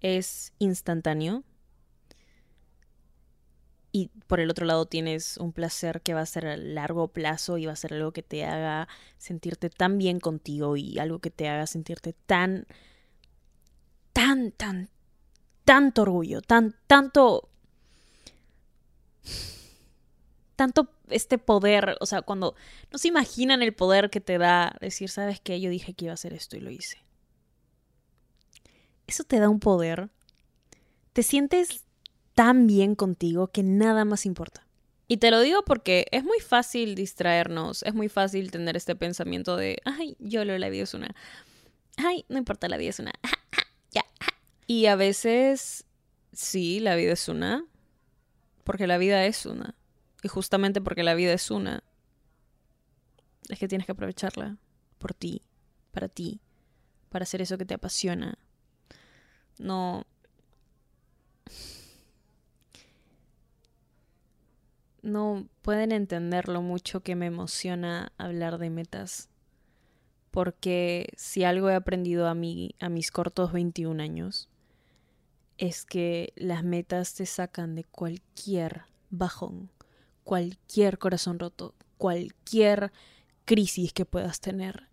es 0.00 0.52
instantáneo, 0.58 1.44
y 3.98 4.10
por 4.28 4.38
el 4.38 4.50
otro 4.50 4.64
lado 4.64 4.86
tienes 4.86 5.36
un 5.38 5.52
placer 5.52 6.02
que 6.02 6.14
va 6.14 6.20
a 6.20 6.26
ser 6.26 6.46
a 6.46 6.56
largo 6.56 7.08
plazo 7.08 7.58
y 7.58 7.66
va 7.66 7.72
a 7.72 7.76
ser 7.76 7.94
algo 7.94 8.12
que 8.12 8.22
te 8.22 8.44
haga 8.44 8.86
sentirte 9.16 9.70
tan 9.70 9.98
bien 9.98 10.20
contigo 10.20 10.76
y 10.76 10.98
algo 10.98 11.18
que 11.18 11.30
te 11.30 11.48
haga 11.48 11.66
sentirte 11.66 12.12
tan, 12.26 12.66
tan, 14.12 14.52
tan, 14.52 14.88
tanto 15.64 16.02
orgullo, 16.02 16.40
tan, 16.42 16.76
tanto, 16.86 17.48
tanto 20.54 20.88
este 21.08 21.38
poder, 21.38 21.96
o 22.00 22.06
sea, 22.06 22.22
cuando 22.22 22.54
no 22.92 22.98
se 22.98 23.08
imaginan 23.08 23.62
el 23.62 23.74
poder 23.74 24.10
que 24.10 24.20
te 24.20 24.38
da 24.38 24.76
decir, 24.80 25.08
¿sabes 25.08 25.40
qué? 25.40 25.60
Yo 25.60 25.70
dije 25.70 25.94
que 25.94 26.04
iba 26.04 26.12
a 26.12 26.14
hacer 26.14 26.34
esto 26.34 26.56
y 26.56 26.60
lo 26.60 26.70
hice. 26.70 26.98
Eso 29.08 29.24
te 29.24 29.40
da 29.40 29.48
un 29.48 29.58
poder. 29.58 30.10
Te 31.14 31.24
sientes 31.24 31.87
tan 32.38 32.68
bien 32.68 32.94
contigo 32.94 33.48
que 33.48 33.64
nada 33.64 34.04
más 34.04 34.24
importa. 34.24 34.64
Y 35.08 35.16
te 35.16 35.32
lo 35.32 35.40
digo 35.40 35.64
porque 35.64 36.06
es 36.12 36.22
muy 36.22 36.38
fácil 36.38 36.94
distraernos, 36.94 37.82
es 37.82 37.94
muy 37.94 38.08
fácil 38.08 38.52
tener 38.52 38.76
este 38.76 38.94
pensamiento 38.94 39.56
de, 39.56 39.78
ay, 39.84 40.16
yo 40.20 40.44
lo 40.44 40.56
la 40.56 40.68
vida 40.68 40.84
es 40.84 40.94
una. 40.94 41.16
Ay, 41.96 42.24
no 42.28 42.38
importa, 42.38 42.68
la 42.68 42.76
vida 42.76 42.90
es 42.90 43.00
una. 43.00 43.10
ya. 43.90 44.04
Y 44.68 44.86
a 44.86 44.94
veces, 44.94 45.84
sí, 46.32 46.78
la 46.78 46.94
vida 46.94 47.14
es 47.14 47.28
una, 47.28 47.64
porque 48.62 48.86
la 48.86 48.98
vida 48.98 49.26
es 49.26 49.44
una. 49.44 49.74
Y 50.22 50.28
justamente 50.28 50.80
porque 50.80 51.02
la 51.02 51.14
vida 51.14 51.32
es 51.32 51.50
una, 51.50 51.82
es 53.48 53.58
que 53.58 53.66
tienes 53.66 53.84
que 53.84 53.92
aprovecharla 53.92 54.58
por 55.00 55.12
ti, 55.12 55.42
para 55.90 56.06
ti, 56.06 56.40
para 57.08 57.24
hacer 57.24 57.42
eso 57.42 57.58
que 57.58 57.64
te 57.64 57.74
apasiona. 57.74 58.38
No. 59.58 60.06
No 65.02 65.48
pueden 65.62 65.92
entender 65.92 66.48
lo 66.48 66.62
mucho 66.62 67.00
que 67.00 67.16
me 67.16 67.26
emociona 67.26 68.12
hablar 68.18 68.58
de 68.58 68.70
metas. 68.70 69.28
Porque 70.30 71.12
si 71.16 71.44
algo 71.44 71.70
he 71.70 71.74
aprendido 71.74 72.28
a, 72.28 72.34
mí, 72.34 72.74
a 72.80 72.88
mis 72.88 73.10
cortos 73.10 73.52
21 73.52 74.02
años, 74.02 74.48
es 75.56 75.84
que 75.84 76.32
las 76.36 76.64
metas 76.64 77.14
te 77.14 77.26
sacan 77.26 77.74
de 77.74 77.84
cualquier 77.84 78.82
bajón, 79.10 79.70
cualquier 80.24 80.98
corazón 80.98 81.38
roto, 81.38 81.74
cualquier 81.96 82.92
crisis 83.44 83.92
que 83.92 84.04
puedas 84.04 84.40
tener. 84.40 84.88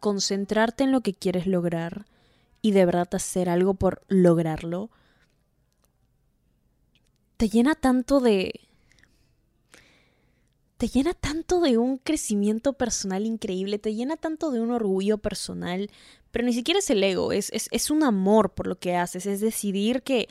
Concentrarte 0.00 0.84
en 0.84 0.92
lo 0.92 1.00
que 1.00 1.14
quieres 1.14 1.46
lograr 1.46 2.06
y 2.60 2.72
de 2.72 2.84
verdad 2.84 3.08
hacer 3.12 3.48
algo 3.48 3.74
por 3.74 4.02
lograrlo, 4.08 4.90
te 7.36 7.48
llena 7.48 7.74
tanto 7.74 8.20
de... 8.20 8.52
Te 10.82 10.88
llena 10.88 11.14
tanto 11.14 11.60
de 11.60 11.78
un 11.78 11.96
crecimiento 11.96 12.72
personal 12.72 13.24
increíble, 13.24 13.78
te 13.78 13.94
llena 13.94 14.16
tanto 14.16 14.50
de 14.50 14.58
un 14.58 14.72
orgullo 14.72 15.18
personal, 15.18 15.88
pero 16.32 16.44
ni 16.44 16.52
siquiera 16.52 16.80
es 16.80 16.90
el 16.90 17.04
ego, 17.04 17.30
es, 17.30 17.52
es, 17.52 17.68
es 17.70 17.88
un 17.88 18.02
amor 18.02 18.52
por 18.52 18.66
lo 18.66 18.80
que 18.80 18.96
haces, 18.96 19.26
es 19.26 19.40
decidir 19.40 20.02
que, 20.02 20.28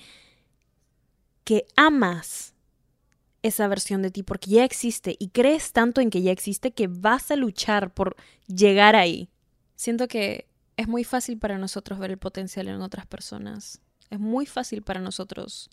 que 1.45 1.65
amas 1.77 2.53
esa 3.43 3.65
versión 3.69 4.01
de 4.01 4.11
ti 4.11 4.23
porque 4.23 4.49
ya 4.49 4.65
existe 4.65 5.15
y 5.19 5.29
crees 5.29 5.71
tanto 5.71 6.01
en 6.01 6.09
que 6.09 6.21
ya 6.21 6.33
existe 6.33 6.71
que 6.71 6.87
vas 6.87 7.31
a 7.31 7.37
luchar 7.37 7.93
por 7.93 8.17
llegar 8.47 8.97
ahí. 8.97 9.29
Siento 9.77 10.09
que 10.09 10.49
es 10.75 10.89
muy 10.89 11.05
fácil 11.05 11.37
para 11.37 11.59
nosotros 11.59 11.97
ver 11.97 12.11
el 12.11 12.17
potencial 12.17 12.67
en 12.67 12.81
otras 12.81 13.05
personas. 13.05 13.79
Es 14.09 14.19
muy 14.19 14.45
fácil 14.45 14.81
para 14.81 14.99
nosotros 14.99 15.69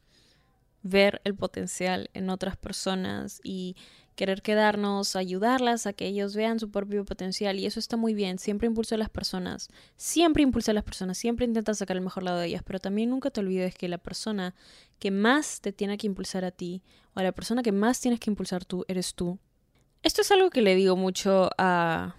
ver 0.85 1.21
el 1.25 1.35
potencial 1.35 2.11
en 2.15 2.31
otras 2.31 2.57
personas 2.57 3.41
y 3.43 3.75
querer 4.19 4.43
quedarnos, 4.43 5.15
ayudarlas 5.15 5.87
a 5.87 5.93
que 5.93 6.05
ellos 6.05 6.35
vean 6.35 6.59
su 6.59 6.73
propio 6.73 7.05
potencial 7.05 7.57
y 7.61 7.67
eso 7.67 7.79
está 7.79 7.97
muy 7.97 8.15
bien, 8.15 8.41
siempre 8.41 8.67
impulsa 8.67 8.97
a 8.97 8.99
las 8.99 9.11
personas, 9.11 9.69
siempre 9.97 10.43
impulsa 10.43 10.73
a 10.73 10.75
las 10.75 10.83
personas, 10.83 11.17
siempre 11.17 11.47
intenta 11.47 11.73
sacar 11.73 11.97
el 11.97 12.03
mejor 12.03 12.25
lado 12.25 12.39
de 12.39 12.49
ellas, 12.49 12.65
pero 12.67 12.81
también 12.81 13.11
nunca 13.11 13.31
te 13.31 13.39
olvides 13.39 13.77
que 13.77 13.87
la 13.87 13.99
persona 13.99 14.57
que 14.99 15.13
más 15.13 15.61
te 15.61 15.73
tiene 15.73 15.99
que 15.99 16.09
impulsar 16.09 16.45
a 16.45 16.51
ti 16.51 16.83
o 17.15 17.21
a 17.21 17.23
la 17.23 17.31
persona 17.31 17.63
que 17.63 17.71
más 17.71 18.01
tienes 18.01 18.19
que 18.19 18.29
impulsar 18.29 18.65
tú 18.65 18.85
eres 18.89 19.15
tú. 19.15 19.39
Esto 20.03 20.23
es 20.23 20.33
algo 20.33 20.51
que 20.51 20.63
le 20.63 20.75
digo 20.75 20.97
mucho 20.97 21.51
a, 21.57 22.17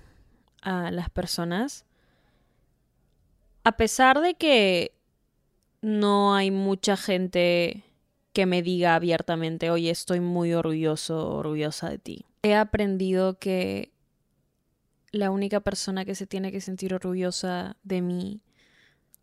a 0.62 0.91
las 0.91 1.10
personas. 1.10 1.84
A 3.65 3.75
pesar 3.75 4.22
de 4.22 4.36
que 4.36 4.94
no 5.82 6.34
hay 6.34 6.50
mucha 6.50 6.96
gente 6.96 7.84
que 8.34 8.46
me 8.46 8.62
diga 8.62 8.96
abiertamente, 8.96 9.72
oye, 9.72 9.89
estoy 9.89 10.20
muy 10.20 10.54
orgulloso, 10.54 11.30
orgullosa 11.30 11.89
de 11.89 11.98
ti. 11.98 12.26
He 12.44 12.56
aprendido 12.56 13.39
que 13.39 13.92
la 15.12 15.32
única 15.32 15.60
persona 15.60 16.06
que 16.06 16.15
se 16.15 16.28
tiene 16.28 16.52
que 16.52 16.62
sentir 16.62 16.94
orgullosa 16.94 17.78
de 17.84 18.02
mí, 18.02 18.42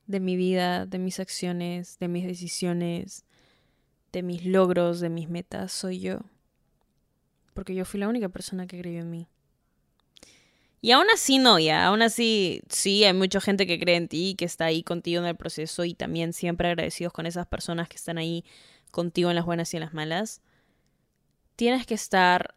de 0.07 0.21
mi 0.21 0.37
vida, 0.37 0.87
de 0.87 0.99
mis 0.99 1.21
acciones, 1.21 1.99
de 1.99 2.09
mis 2.09 2.27
decisiones, 2.27 3.25
de 4.13 4.23
mis 4.23 4.45
logros, 4.45 5.01
de 5.01 5.09
mis 5.09 5.29
metas, 5.29 5.73
soy 5.73 6.01
yo. 6.01 6.21
Porque 7.55 7.75
yo 7.75 7.85
fui 7.85 8.01
la 8.01 8.09
única 8.09 8.29
persona 8.29 8.67
que 8.67 8.79
creyó 8.81 9.01
en 9.01 9.11
mí. 9.11 9.29
Y 10.83 10.93
aún 10.93 11.07
así 11.13 11.39
no, 11.39 11.59
ya, 11.59 11.87
aún 11.87 12.03
así 12.03 12.63
sí, 12.69 13.03
hay 13.05 13.13
mucha 13.13 13.41
gente 13.41 13.67
que 13.67 13.79
cree 13.79 13.97
en 13.97 14.09
ti, 14.09 14.35
que 14.37 14.45
está 14.45 14.67
ahí 14.67 14.83
contigo 14.83 15.21
en 15.21 15.27
el 15.27 15.37
proceso 15.37 15.85
y 15.85 15.95
también 15.95 16.33
siempre 16.33 16.69
agradecidos 16.69 17.13
con 17.13 17.27
esas 17.27 17.47
personas 17.47 17.89
que 17.89 17.97
están 17.97 18.19
ahí 18.19 18.45
contigo 18.97 19.29
en 19.29 19.37
las 19.37 19.45
buenas 19.45 19.73
y 19.75 19.77
en 19.77 19.83
las 19.83 19.93
malas, 19.93 20.41
tienes 21.55 21.85
que 21.85 21.93
estar, 21.93 22.55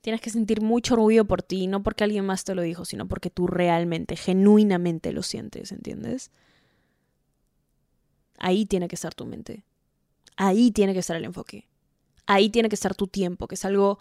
tienes 0.00 0.20
que 0.20 0.30
sentir 0.30 0.60
mucho 0.60 0.94
orgullo 0.94 1.24
por 1.24 1.44
ti, 1.44 1.68
no 1.68 1.84
porque 1.84 2.02
alguien 2.02 2.26
más 2.26 2.42
te 2.42 2.56
lo 2.56 2.62
dijo, 2.62 2.84
sino 2.84 3.06
porque 3.06 3.30
tú 3.30 3.46
realmente, 3.46 4.16
genuinamente 4.16 5.12
lo 5.12 5.22
sientes, 5.22 5.70
¿entiendes? 5.70 6.32
Ahí 8.36 8.66
tiene 8.66 8.88
que 8.88 8.96
estar 8.96 9.14
tu 9.14 9.26
mente. 9.26 9.64
Ahí 10.36 10.72
tiene 10.72 10.92
que 10.92 10.98
estar 10.98 11.16
el 11.16 11.24
enfoque. 11.24 11.68
Ahí 12.26 12.50
tiene 12.50 12.68
que 12.68 12.74
estar 12.74 12.96
tu 12.96 13.06
tiempo, 13.06 13.46
que 13.46 13.54
es 13.54 13.64
algo, 13.64 14.00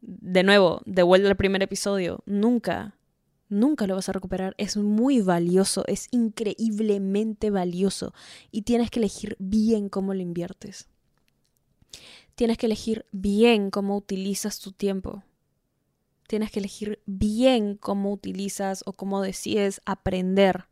de 0.00 0.44
nuevo, 0.44 0.80
de 0.86 1.02
vuelta 1.02 1.28
al 1.28 1.36
primer 1.36 1.60
episodio, 1.60 2.22
nunca 2.24 2.94
nunca 3.50 3.86
lo 3.86 3.96
vas 3.96 4.08
a 4.08 4.12
recuperar. 4.12 4.54
Es 4.56 4.76
muy 4.78 5.20
valioso, 5.20 5.84
es 5.86 6.08
increíblemente 6.10 7.50
valioso 7.50 8.14
y 8.50 8.62
tienes 8.62 8.90
que 8.90 9.00
elegir 9.00 9.36
bien 9.38 9.90
cómo 9.90 10.14
lo 10.14 10.22
inviertes. 10.22 10.88
Tienes 12.34 12.56
que 12.56 12.66
elegir 12.66 13.04
bien 13.12 13.70
cómo 13.70 13.96
utilizas 13.96 14.60
tu 14.60 14.72
tiempo. 14.72 15.22
Tienes 16.26 16.50
que 16.50 16.60
elegir 16.60 17.02
bien 17.04 17.76
cómo 17.76 18.12
utilizas 18.12 18.82
o 18.86 18.94
cómo 18.94 19.20
decides 19.20 19.82
aprender 19.84 20.66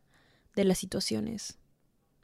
de 0.55 0.63
las 0.63 0.79
situaciones. 0.79 1.59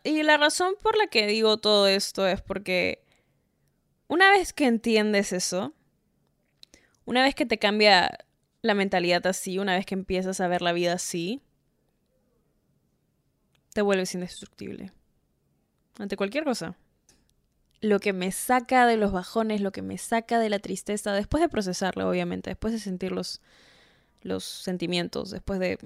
Y 0.04 0.24
la 0.24 0.38
razón 0.38 0.76
por 0.82 0.98
la 0.98 1.08
que 1.08 1.28
digo 1.28 1.58
todo 1.58 1.88
esto 1.88 2.26
es 2.28 2.42
porque 2.42 3.04
una 4.08 4.32
vez 4.32 4.54
que 4.54 4.66
entiendes 4.66 5.34
eso, 5.34 5.74
una 7.06 7.24
vez 7.24 7.36
que 7.36 7.46
te 7.46 7.60
cambia 7.60 8.25
la 8.66 8.74
mentalidad 8.74 9.26
así, 9.28 9.60
una 9.60 9.76
vez 9.76 9.86
que 9.86 9.94
empiezas 9.94 10.42
a 10.42 10.48
ver 10.48 10.64
la 10.64 10.74
vida 10.74 10.94
así, 10.94 11.42
te 13.74 13.84
vuelves 13.84 14.16
indestructible. 14.16 14.92
Ante 16.00 16.18
cualquier 16.18 16.44
cosa. 16.46 16.76
Lo 17.82 18.00
que 18.00 18.12
me 18.12 18.32
saca 18.32 18.88
de 18.88 18.98
los 18.98 19.12
bajones, 19.12 19.62
lo 19.62 19.72
que 19.72 19.84
me 19.84 20.00
saca 20.00 20.40
de 20.40 20.50
la 20.50 20.58
tristeza, 20.58 21.14
después 21.14 21.42
de 21.42 21.50
procesarlo, 21.50 22.10
obviamente, 22.10 22.50
después 22.50 22.74
de 22.74 22.80
sentir 22.80 23.12
los, 23.12 23.40
los 24.22 24.44
sentimientos, 24.44 25.30
después 25.30 25.60
de 25.60 25.78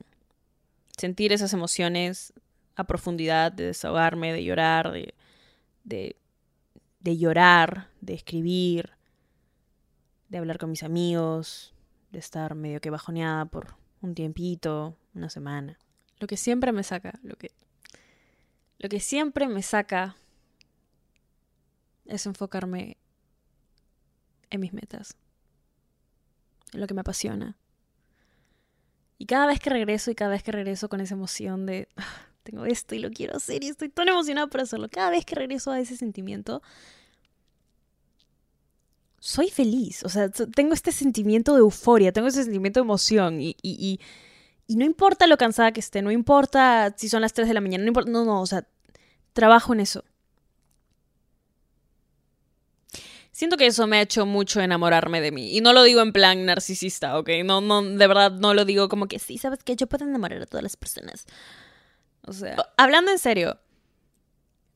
sentir 0.98 1.34
esas 1.34 1.52
emociones 1.52 2.32
a 2.78 2.86
profundidad, 2.86 3.52
de 3.52 3.66
desahogarme, 3.66 4.32
de 4.32 4.46
llorar, 4.46 4.94
de, 4.94 5.14
de, 5.84 6.16
de 7.02 7.18
llorar, 7.18 7.90
de 8.00 8.14
escribir, 8.14 8.92
de 10.30 10.38
hablar 10.38 10.60
con 10.60 10.70
mis 10.70 10.84
amigos, 10.84 11.74
de 12.12 12.20
estar 12.20 12.56
medio 12.56 12.82
que 12.82 12.90
bajoneada 12.90 13.46
por 13.46 13.76
un 14.02 14.16
tiempito, 14.16 14.98
una 15.14 15.30
semana. 15.30 15.78
Lo 16.20 16.28
que 16.28 16.38
siempre 16.38 16.72
me 16.72 16.84
saca, 16.84 17.20
lo 17.24 17.36
que, 17.36 17.52
lo 18.78 18.90
que 18.90 19.00
siempre 19.00 19.48
me 19.48 19.62
saca 19.62 20.16
es 22.06 22.26
enfocarme 22.26 22.98
en 24.50 24.60
mis 24.60 24.74
metas, 24.74 25.16
en 26.74 26.82
lo 26.82 26.88
que 26.88 26.94
me 26.94 27.02
apasiona. 27.02 27.58
Y 29.18 29.26
cada 29.26 29.48
vez 29.48 29.60
que 29.60 29.70
regreso 29.70 30.12
y 30.12 30.16
cada 30.16 30.32
vez 30.32 30.44
que 30.44 30.52
regreso 30.52 30.90
con 30.90 31.02
esa 31.02 31.14
emoción 31.14 31.66
de 31.66 31.90
ah, 31.98 32.30
tengo 32.44 32.66
esto 32.66 32.96
y 32.96 33.00
lo 33.00 33.12
quiero 33.12 33.36
hacer 33.36 33.64
y 33.64 33.68
estoy 33.68 33.90
tan 33.90 34.08
emocionada 34.08 34.48
por 34.48 34.62
hacerlo, 34.62 34.90
cada 34.90 35.12
vez 35.12 35.26
que 35.26 35.36
regreso 35.36 35.72
a 35.72 35.80
ese 35.80 35.98
sentimiento, 35.98 36.62
soy 39.20 39.50
feliz. 39.50 40.04
O 40.04 40.10
sea, 40.10 40.30
tengo 40.30 40.74
este 40.74 40.92
sentimiento 40.92 41.54
de 41.54 41.60
euforia, 41.60 42.12
tengo 42.12 42.28
ese 42.28 42.44
sentimiento 42.44 42.80
de 42.80 42.86
emoción 42.86 43.42
y, 43.42 43.56
y, 43.62 44.00
y, 44.68 44.76
no 44.76 44.86
importa 44.86 45.28
lo 45.28 45.38
cansada 45.38 45.72
que 45.72 45.80
esté, 45.80 46.02
no 46.02 46.12
importa 46.12 46.94
si 46.98 47.10
son 47.10 47.22
las 47.22 47.34
3 47.34 47.48
de 47.48 47.54
la 47.54 47.62
mañana, 47.62 47.84
no 47.84 47.90
importa, 47.90 48.12
no, 48.12 48.26
no, 48.26 48.42
o 48.42 48.46
sea, 48.46 48.68
trabajo 49.34 49.74
en 49.74 49.82
eso. 49.82 50.04
Siento 53.32 53.56
que 53.56 53.68
eso 53.68 53.88
me 53.88 53.98
ha 53.98 54.02
hecho 54.02 54.26
mucho 54.26 54.60
enamorarme 54.60 55.22
de 55.22 55.32
mí. 55.32 55.56
Y 55.56 55.62
no 55.62 55.72
lo 55.72 55.84
digo 55.84 56.02
en 56.02 56.12
plan 56.12 56.46
narcisista, 56.46 57.18
¿ok? 57.18 57.30
No, 57.46 57.62
no, 57.62 57.82
de 57.82 58.08
verdad 58.08 58.32
no 58.32 58.54
lo 58.54 58.66
digo 58.66 58.90
como 58.90 59.08
que 59.08 59.18
sí, 59.18 59.38
¿sabes 59.38 59.64
que 59.64 59.78
Yo 59.78 59.88
puedo 59.88 60.04
enamorar 60.06 60.42
a 60.42 60.46
todas 60.46 60.62
las 60.62 60.76
personas. 60.76 61.26
O 62.28 62.34
sea, 62.34 62.58
hablando 62.76 63.12
en 63.12 63.18
serio, 63.18 63.58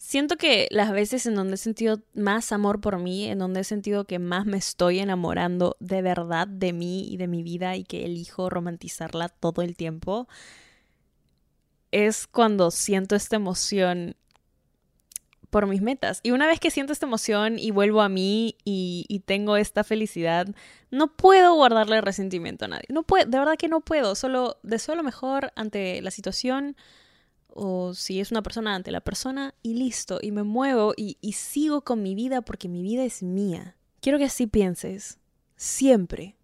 Siento 0.06 0.36
que 0.36 0.68
las 0.70 0.92
veces 0.92 1.26
en 1.28 1.36
donde 1.36 1.54
he 1.54 1.58
sentido 1.58 2.02
más 2.14 2.52
amor 2.52 2.82
por 2.82 3.00
mí, 3.00 3.26
en 3.30 3.40
donde 3.40 3.62
he 3.62 3.64
sentido 3.64 4.04
que 4.04 4.20
más 4.20 4.46
me 4.46 4.58
estoy 4.58 5.00
enamorando 5.00 5.78
de 5.80 6.02
verdad 6.02 6.46
de 6.46 6.74
mí 6.74 7.08
y 7.10 7.16
de 7.16 7.28
mi 7.30 7.42
vida 7.42 7.78
y 7.78 7.86
que 7.86 8.04
elijo 8.04 8.50
romantizarla 8.50 9.30
todo 9.30 9.62
el 9.62 9.78
tiempo, 9.78 10.28
es 11.92 12.28
cuando 12.28 12.70
siento 12.70 13.16
esta 13.16 13.38
emoción 13.38 14.18
por 15.50 15.68
mis 15.68 15.82
metas. 15.82 16.20
Y 16.22 16.32
una 16.32 16.48
vez 16.48 16.60
que 16.60 16.70
siento 16.70 16.92
esta 16.92 17.06
emoción 17.06 17.58
y 17.58 17.72
vuelvo 17.72 18.02
a 18.02 18.10
mí 18.10 18.58
y, 18.66 19.24
tengo 19.26 19.56
esta 19.56 19.86
felicidad, 19.86 20.54
no 20.92 21.16
puedo 21.16 21.56
guardarle 21.56 22.02
resentimiento 22.02 22.66
a 22.66 22.68
nadie. 22.68 22.88
No 22.90 23.04
puedo, 23.04 23.26
de 23.26 23.40
verdad 23.40 23.56
que 23.58 23.70
no 23.70 23.80
puedo. 23.80 24.16
Solo 24.16 24.58
deseo 24.64 24.96
lo 24.96 25.04
mejor 25.04 25.54
ante 25.56 26.02
la 26.02 26.12
situación 26.12 26.76
o 27.54 27.94
si 27.94 28.20
es 28.20 28.32
una 28.32 28.42
persona 28.42 28.76
ante 28.76 28.92
la 28.92 29.02
persona 29.02 29.54
y 29.62 29.76
listo. 29.76 30.20
Y 30.22 30.32
me 30.32 30.44
muevo 30.44 30.94
y, 30.98 31.18
sigo 31.34 31.82
con 31.82 32.02
mi 32.02 32.16
vida 32.16 32.42
porque 32.42 32.70
mi 32.70 32.82
vida 32.82 33.04
es 33.04 33.24
mía. 33.24 33.78
Quiero 34.02 34.18
que 34.18 34.26
así 34.26 34.48
pienses. 34.48 35.20
Siempre. 35.56 36.36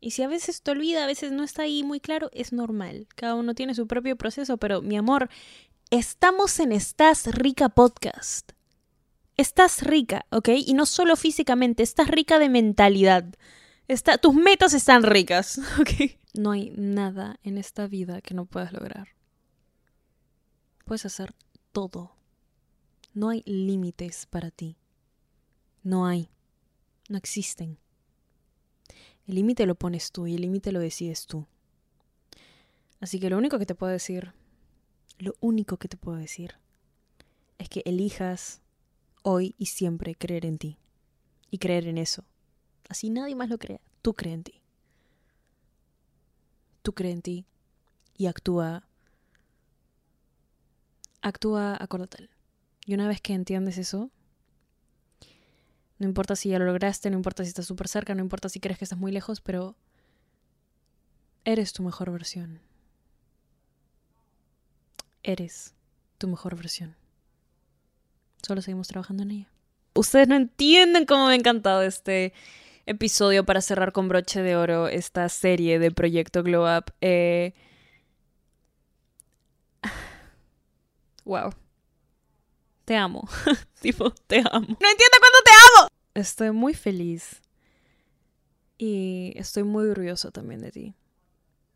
Y 0.00 0.12
si 0.12 0.22
a 0.22 0.28
veces 0.28 0.62
te 0.62 0.70
olvida, 0.70 1.04
a 1.04 1.06
veces 1.06 1.32
no 1.32 1.42
está 1.42 1.62
ahí 1.62 1.82
muy 1.82 2.00
claro, 2.00 2.30
es 2.32 2.52
normal. 2.52 3.08
Cada 3.16 3.34
uno 3.34 3.54
tiene 3.54 3.74
su 3.74 3.86
propio 3.86 4.16
proceso, 4.16 4.58
pero 4.58 4.82
mi 4.82 4.96
amor, 4.96 5.30
Estamos 5.90 6.58
en 6.58 6.72
Estás 6.72 7.26
Rica 7.28 7.68
Podcast. 7.68 8.50
Estás 9.36 9.82
rica, 9.82 10.26
¿ok? 10.30 10.48
Y 10.66 10.74
no 10.74 10.84
solo 10.84 11.14
físicamente, 11.14 11.84
estás 11.84 12.08
rica 12.08 12.40
de 12.40 12.48
mentalidad. 12.48 13.24
Está, 13.86 14.18
tus 14.18 14.34
metas 14.34 14.74
están 14.74 15.04
ricas, 15.04 15.60
¿ok? 15.80 16.18
No 16.34 16.50
hay 16.50 16.72
nada 16.76 17.38
en 17.44 17.56
esta 17.56 17.86
vida 17.86 18.20
que 18.20 18.34
no 18.34 18.46
puedas 18.46 18.72
lograr. 18.72 19.15
Puedes 20.86 21.04
hacer 21.04 21.34
todo. 21.72 22.16
No 23.12 23.28
hay 23.28 23.42
límites 23.44 24.24
para 24.24 24.50
ti. 24.50 24.78
No 25.82 26.06
hay. 26.06 26.30
No 27.10 27.18
existen. 27.18 27.76
El 29.26 29.34
límite 29.34 29.66
lo 29.66 29.74
pones 29.74 30.12
tú 30.12 30.26
y 30.26 30.36
el 30.36 30.40
límite 30.40 30.72
lo 30.72 30.80
decides 30.80 31.26
tú. 31.26 31.46
Así 33.00 33.20
que 33.20 33.28
lo 33.28 33.36
único 33.36 33.58
que 33.58 33.66
te 33.66 33.74
puedo 33.74 33.92
decir 33.92 34.32
lo 35.18 35.34
único 35.40 35.78
que 35.78 35.88
te 35.88 35.96
puedo 35.96 36.18
decir 36.18 36.54
es 37.58 37.68
que 37.68 37.82
elijas 37.86 38.60
hoy 39.22 39.54
y 39.58 39.66
siempre 39.66 40.14
creer 40.14 40.44
en 40.44 40.58
ti. 40.58 40.78
Y 41.50 41.58
creer 41.58 41.86
en 41.86 41.98
eso. 41.98 42.24
Así 42.88 43.08
nadie 43.10 43.34
más 43.34 43.48
lo 43.48 43.58
crea. 43.58 43.80
Tú 44.02 44.14
crees 44.14 44.34
en 44.34 44.42
ti. 44.44 44.60
Tú 46.82 46.92
crees 46.92 47.14
en 47.14 47.22
ti 47.22 47.46
y 48.16 48.26
actúa. 48.26 48.85
Actúa 51.26 51.76
acorde 51.80 52.06
tal. 52.06 52.30
Y 52.84 52.94
una 52.94 53.08
vez 53.08 53.20
que 53.20 53.32
entiendes 53.32 53.78
eso, 53.78 54.10
no 55.98 56.06
importa 56.06 56.36
si 56.36 56.50
ya 56.50 56.58
lo 56.58 56.66
lograste, 56.66 57.10
no 57.10 57.16
importa 57.16 57.42
si 57.42 57.48
estás 57.48 57.66
súper 57.66 57.88
cerca, 57.88 58.14
no 58.14 58.22
importa 58.22 58.48
si 58.48 58.60
crees 58.60 58.78
que 58.78 58.84
estás 58.84 58.98
muy 58.98 59.12
lejos, 59.12 59.40
pero 59.40 59.76
eres 61.44 61.72
tu 61.72 61.82
mejor 61.82 62.10
versión 62.12 62.60
eres 65.26 65.74
tu 66.18 66.28
mejor 66.28 66.56
versión. 66.56 66.94
Solo 68.42 68.62
seguimos 68.62 68.88
trabajando 68.88 69.24
en 69.24 69.32
ella. 69.32 69.48
Ustedes 69.94 70.28
no 70.28 70.36
entienden 70.36 71.04
cómo 71.04 71.26
me 71.26 71.32
ha 71.32 71.36
encantado 71.36 71.82
este 71.82 72.32
episodio 72.86 73.44
para 73.44 73.60
cerrar 73.60 73.92
con 73.92 74.08
broche 74.08 74.42
de 74.42 74.56
oro 74.56 74.88
esta 74.88 75.28
serie 75.28 75.78
de 75.78 75.90
Proyecto 75.90 76.42
Glow 76.42 76.64
Up. 76.64 76.92
Eh... 77.00 77.52
Wow. 81.26 81.52
Te 82.86 82.96
amo. 82.96 83.28
tipo, 83.82 84.10
te 84.26 84.38
amo. 84.38 84.66
No 84.66 84.88
entiendo 84.88 85.18
cuándo 85.20 85.38
te 85.44 85.50
amo. 85.50 85.88
Estoy 86.14 86.52
muy 86.52 86.72
feliz. 86.72 87.42
Y 88.78 89.34
estoy 89.36 89.64
muy 89.64 89.86
orgulloso 89.88 90.30
también 90.30 90.62
de 90.62 90.70
ti. 90.70 90.94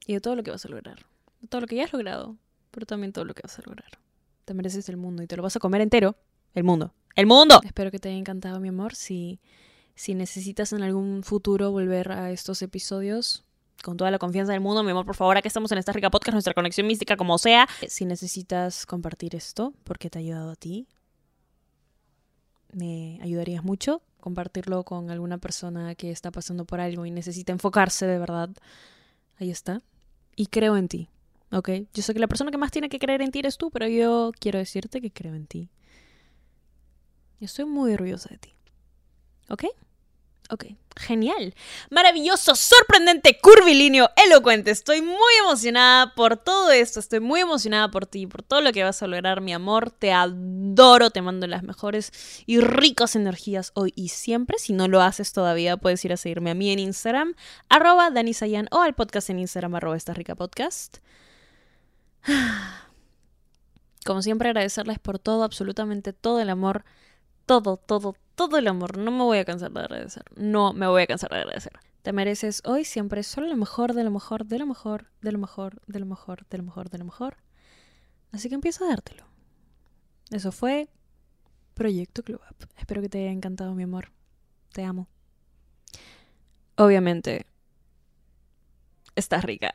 Y 0.07 0.15
de 0.15 0.21
todo 0.23 0.35
lo 0.35 0.43
que 0.43 0.51
vas 0.51 0.65
a 0.65 0.69
lograr. 0.69 1.05
De 1.43 1.49
todo 1.49 1.61
lo 1.61 1.67
que 1.67 1.77
ya 1.77 1.85
has 1.85 1.93
logrado 1.93 2.39
pero 2.71 2.87
también 2.87 3.13
todo 3.13 3.25
lo 3.25 3.35
que 3.35 3.43
vas 3.43 3.59
a 3.59 3.63
lograr. 3.63 3.99
Te 4.45 4.55
mereces 4.55 4.89
el 4.89 4.97
mundo 4.97 5.23
y 5.23 5.27
te 5.27 5.37
lo 5.37 5.43
vas 5.43 5.57
a 5.57 5.61
comer 5.61 5.81
entero. 5.81 6.17
El 6.55 6.65
mundo. 6.65 6.93
¡El 7.15 7.27
mundo! 7.27 7.61
Espero 7.65 7.91
que 7.91 7.99
te 7.99 8.09
haya 8.09 8.19
encantado, 8.19 8.61
mi 8.61 8.69
amor. 8.69 8.95
Si, 8.95 9.41
si 9.95 10.15
necesitas 10.15 10.73
en 10.73 10.83
algún 10.83 11.23
futuro 11.23 11.71
volver 11.71 12.13
a 12.13 12.31
estos 12.31 12.63
episodios, 12.63 13.45
con 13.83 13.97
toda 13.97 14.11
la 14.11 14.19
confianza 14.19 14.53
del 14.53 14.61
mundo, 14.61 14.83
mi 14.83 14.91
amor, 14.91 15.07
por 15.07 15.17
favor, 15.17 15.37
aquí 15.37 15.49
estamos 15.49 15.71
en 15.73 15.79
esta 15.79 15.93
rica 15.93 16.11
podcast, 16.11 16.35
nuestra 16.35 16.55
conexión 16.55 16.87
mística, 16.87 17.17
como 17.17 17.39
sea. 17.39 17.69
Si 17.89 18.05
necesitas 18.05 18.87
compartir 18.87 19.35
esto, 19.35 19.75
porque 19.85 20.11
te 20.11 20.19
ha 20.19 20.21
ayudado 20.21 20.51
a 20.51 20.57
ti, 20.57 20.87
me 22.73 23.19
ayudarías 23.23 23.65
mucho 23.65 24.03
compartirlo 24.21 24.85
con 24.85 25.11
alguna 25.11 25.39
persona 25.39 25.95
que 25.95 26.11
está 26.11 26.31
pasando 26.31 26.65
por 26.65 26.81
algo 26.81 27.07
y 27.07 27.11
necesita 27.11 27.53
enfocarse 27.53 28.07
de 28.07 28.19
verdad. 28.19 28.51
Ahí 29.39 29.51
está. 29.51 29.81
Y 30.37 30.47
creo 30.47 30.77
en 30.77 30.89
ti. 30.89 31.09
¿ok? 31.53 31.69
Yo 31.93 32.03
sé 32.03 32.15
que 32.15 32.21
la 32.21 32.29
persona 32.29 32.51
que 32.51 32.59
más 32.59 32.71
tiene 32.71 32.89
que 32.89 32.99
creer 32.99 33.23
en 33.23 33.31
ti 33.31 33.41
eres 33.41 33.59
tú, 33.59 33.71
pero 33.71 33.89
yo 33.89 34.33
quiero 34.39 34.59
decirte 34.59 35.01
que 35.01 35.11
creo 35.11 35.35
en 35.35 35.47
ti. 35.47 35.71
Yo 37.41 37.47
estoy 37.47 37.65
muy 37.65 37.93
orgullosa 37.93 38.29
de 38.31 38.39
ti. 38.39 38.55
¿Ok? 39.49 39.65
Ok, 40.53 40.65
genial, 40.97 41.55
maravilloso, 41.91 42.57
sorprendente, 42.57 43.39
curvilíneo, 43.41 44.11
elocuente. 44.17 44.73
Estoy 44.73 45.01
muy 45.01 45.33
emocionada 45.41 46.13
por 46.17 46.37
todo 46.37 46.73
esto, 46.73 46.99
estoy 46.99 47.21
muy 47.21 47.39
emocionada 47.39 47.89
por 47.93 48.05
ti, 48.07 48.27
por 48.27 48.43
todo 48.43 48.61
lo 48.61 48.73
que 48.73 48.83
vas 48.83 49.01
a 49.01 49.07
lograr, 49.07 49.41
mi 49.41 49.53
amor. 49.53 49.93
Te 49.93 50.13
adoro, 50.13 51.11
te 51.11 51.23
mando 51.23 51.47
las 51.47 51.63
mejores 51.63 52.13
y 52.47 52.59
ricas 52.59 53.15
energías 53.15 53.71
hoy 53.75 53.93
y 53.95 54.09
siempre. 54.09 54.59
Si 54.59 54.73
no 54.73 54.89
lo 54.89 55.01
haces 55.03 55.33
todavía, 55.33 55.77
puedes 55.77 56.05
ir 56.05 56.13
a 56.13 56.17
seguirme 56.17 56.51
a 56.51 56.55
mí 56.55 56.73
en 56.73 56.81
Instagram, 56.81 57.35
arroba 57.69 58.11
Danisayan, 58.11 58.67
o 58.73 58.81
al 58.81 58.95
podcast 58.95 59.31
en 59.31 59.39
Instagram, 59.39 59.77
arroba 59.77 59.97
esta 59.97 60.15
rica 60.15 60.35
podcast. 60.35 60.97
Como 64.05 64.23
siempre, 64.23 64.49
agradecerles 64.49 64.99
por 64.99 65.21
todo, 65.21 65.45
absolutamente 65.45 66.13
todo 66.13 66.41
el 66.41 66.51
amor, 66.51 66.85
todo, 67.51 67.79
todo, 67.79 68.15
todo 68.37 68.59
el 68.59 68.69
amor. 68.69 68.97
No 68.97 69.11
me 69.11 69.25
voy 69.25 69.39
a 69.39 69.45
cansar 69.45 69.73
de 69.73 69.81
agradecer. 69.81 70.23
No 70.37 70.73
me 70.73 70.87
voy 70.87 71.03
a 71.03 71.07
cansar 71.09 71.31
de 71.31 71.39
agradecer. 71.39 71.73
Te 72.03 72.13
mereces 72.13 72.63
hoy 72.65 72.85
siempre 72.85 73.25
solo 73.25 73.49
lo 73.49 73.57
mejor, 73.57 73.93
de 73.93 74.05
lo 74.05 74.13
mejor, 74.13 74.47
de 74.47 74.61
lo 74.61 74.67
mejor, 74.67 75.11
de 75.21 75.33
lo 75.33 75.39
mejor, 75.39 75.83
de 75.89 75.99
lo 75.99 76.07
mejor, 76.07 76.47
de 76.49 76.59
lo 76.59 76.63
mejor, 76.63 76.91
de 76.91 76.99
lo 76.99 77.05
mejor. 77.07 77.39
Así 78.31 78.49
que 78.49 78.55
empiezo 78.55 78.85
a 78.85 78.89
dártelo. 78.91 79.25
Eso 80.31 80.53
fue 80.53 80.91
Proyecto 81.75 82.23
Club 82.23 82.41
Up. 82.49 82.69
Espero 82.79 83.03
que 83.03 83.09
te 83.09 83.19
haya 83.19 83.33
encantado, 83.33 83.75
mi 83.75 83.83
amor. 83.83 84.13
Te 84.73 84.85
amo. 84.85 85.09
Obviamente, 86.77 87.47
estás 89.17 89.45
rica. 89.45 89.75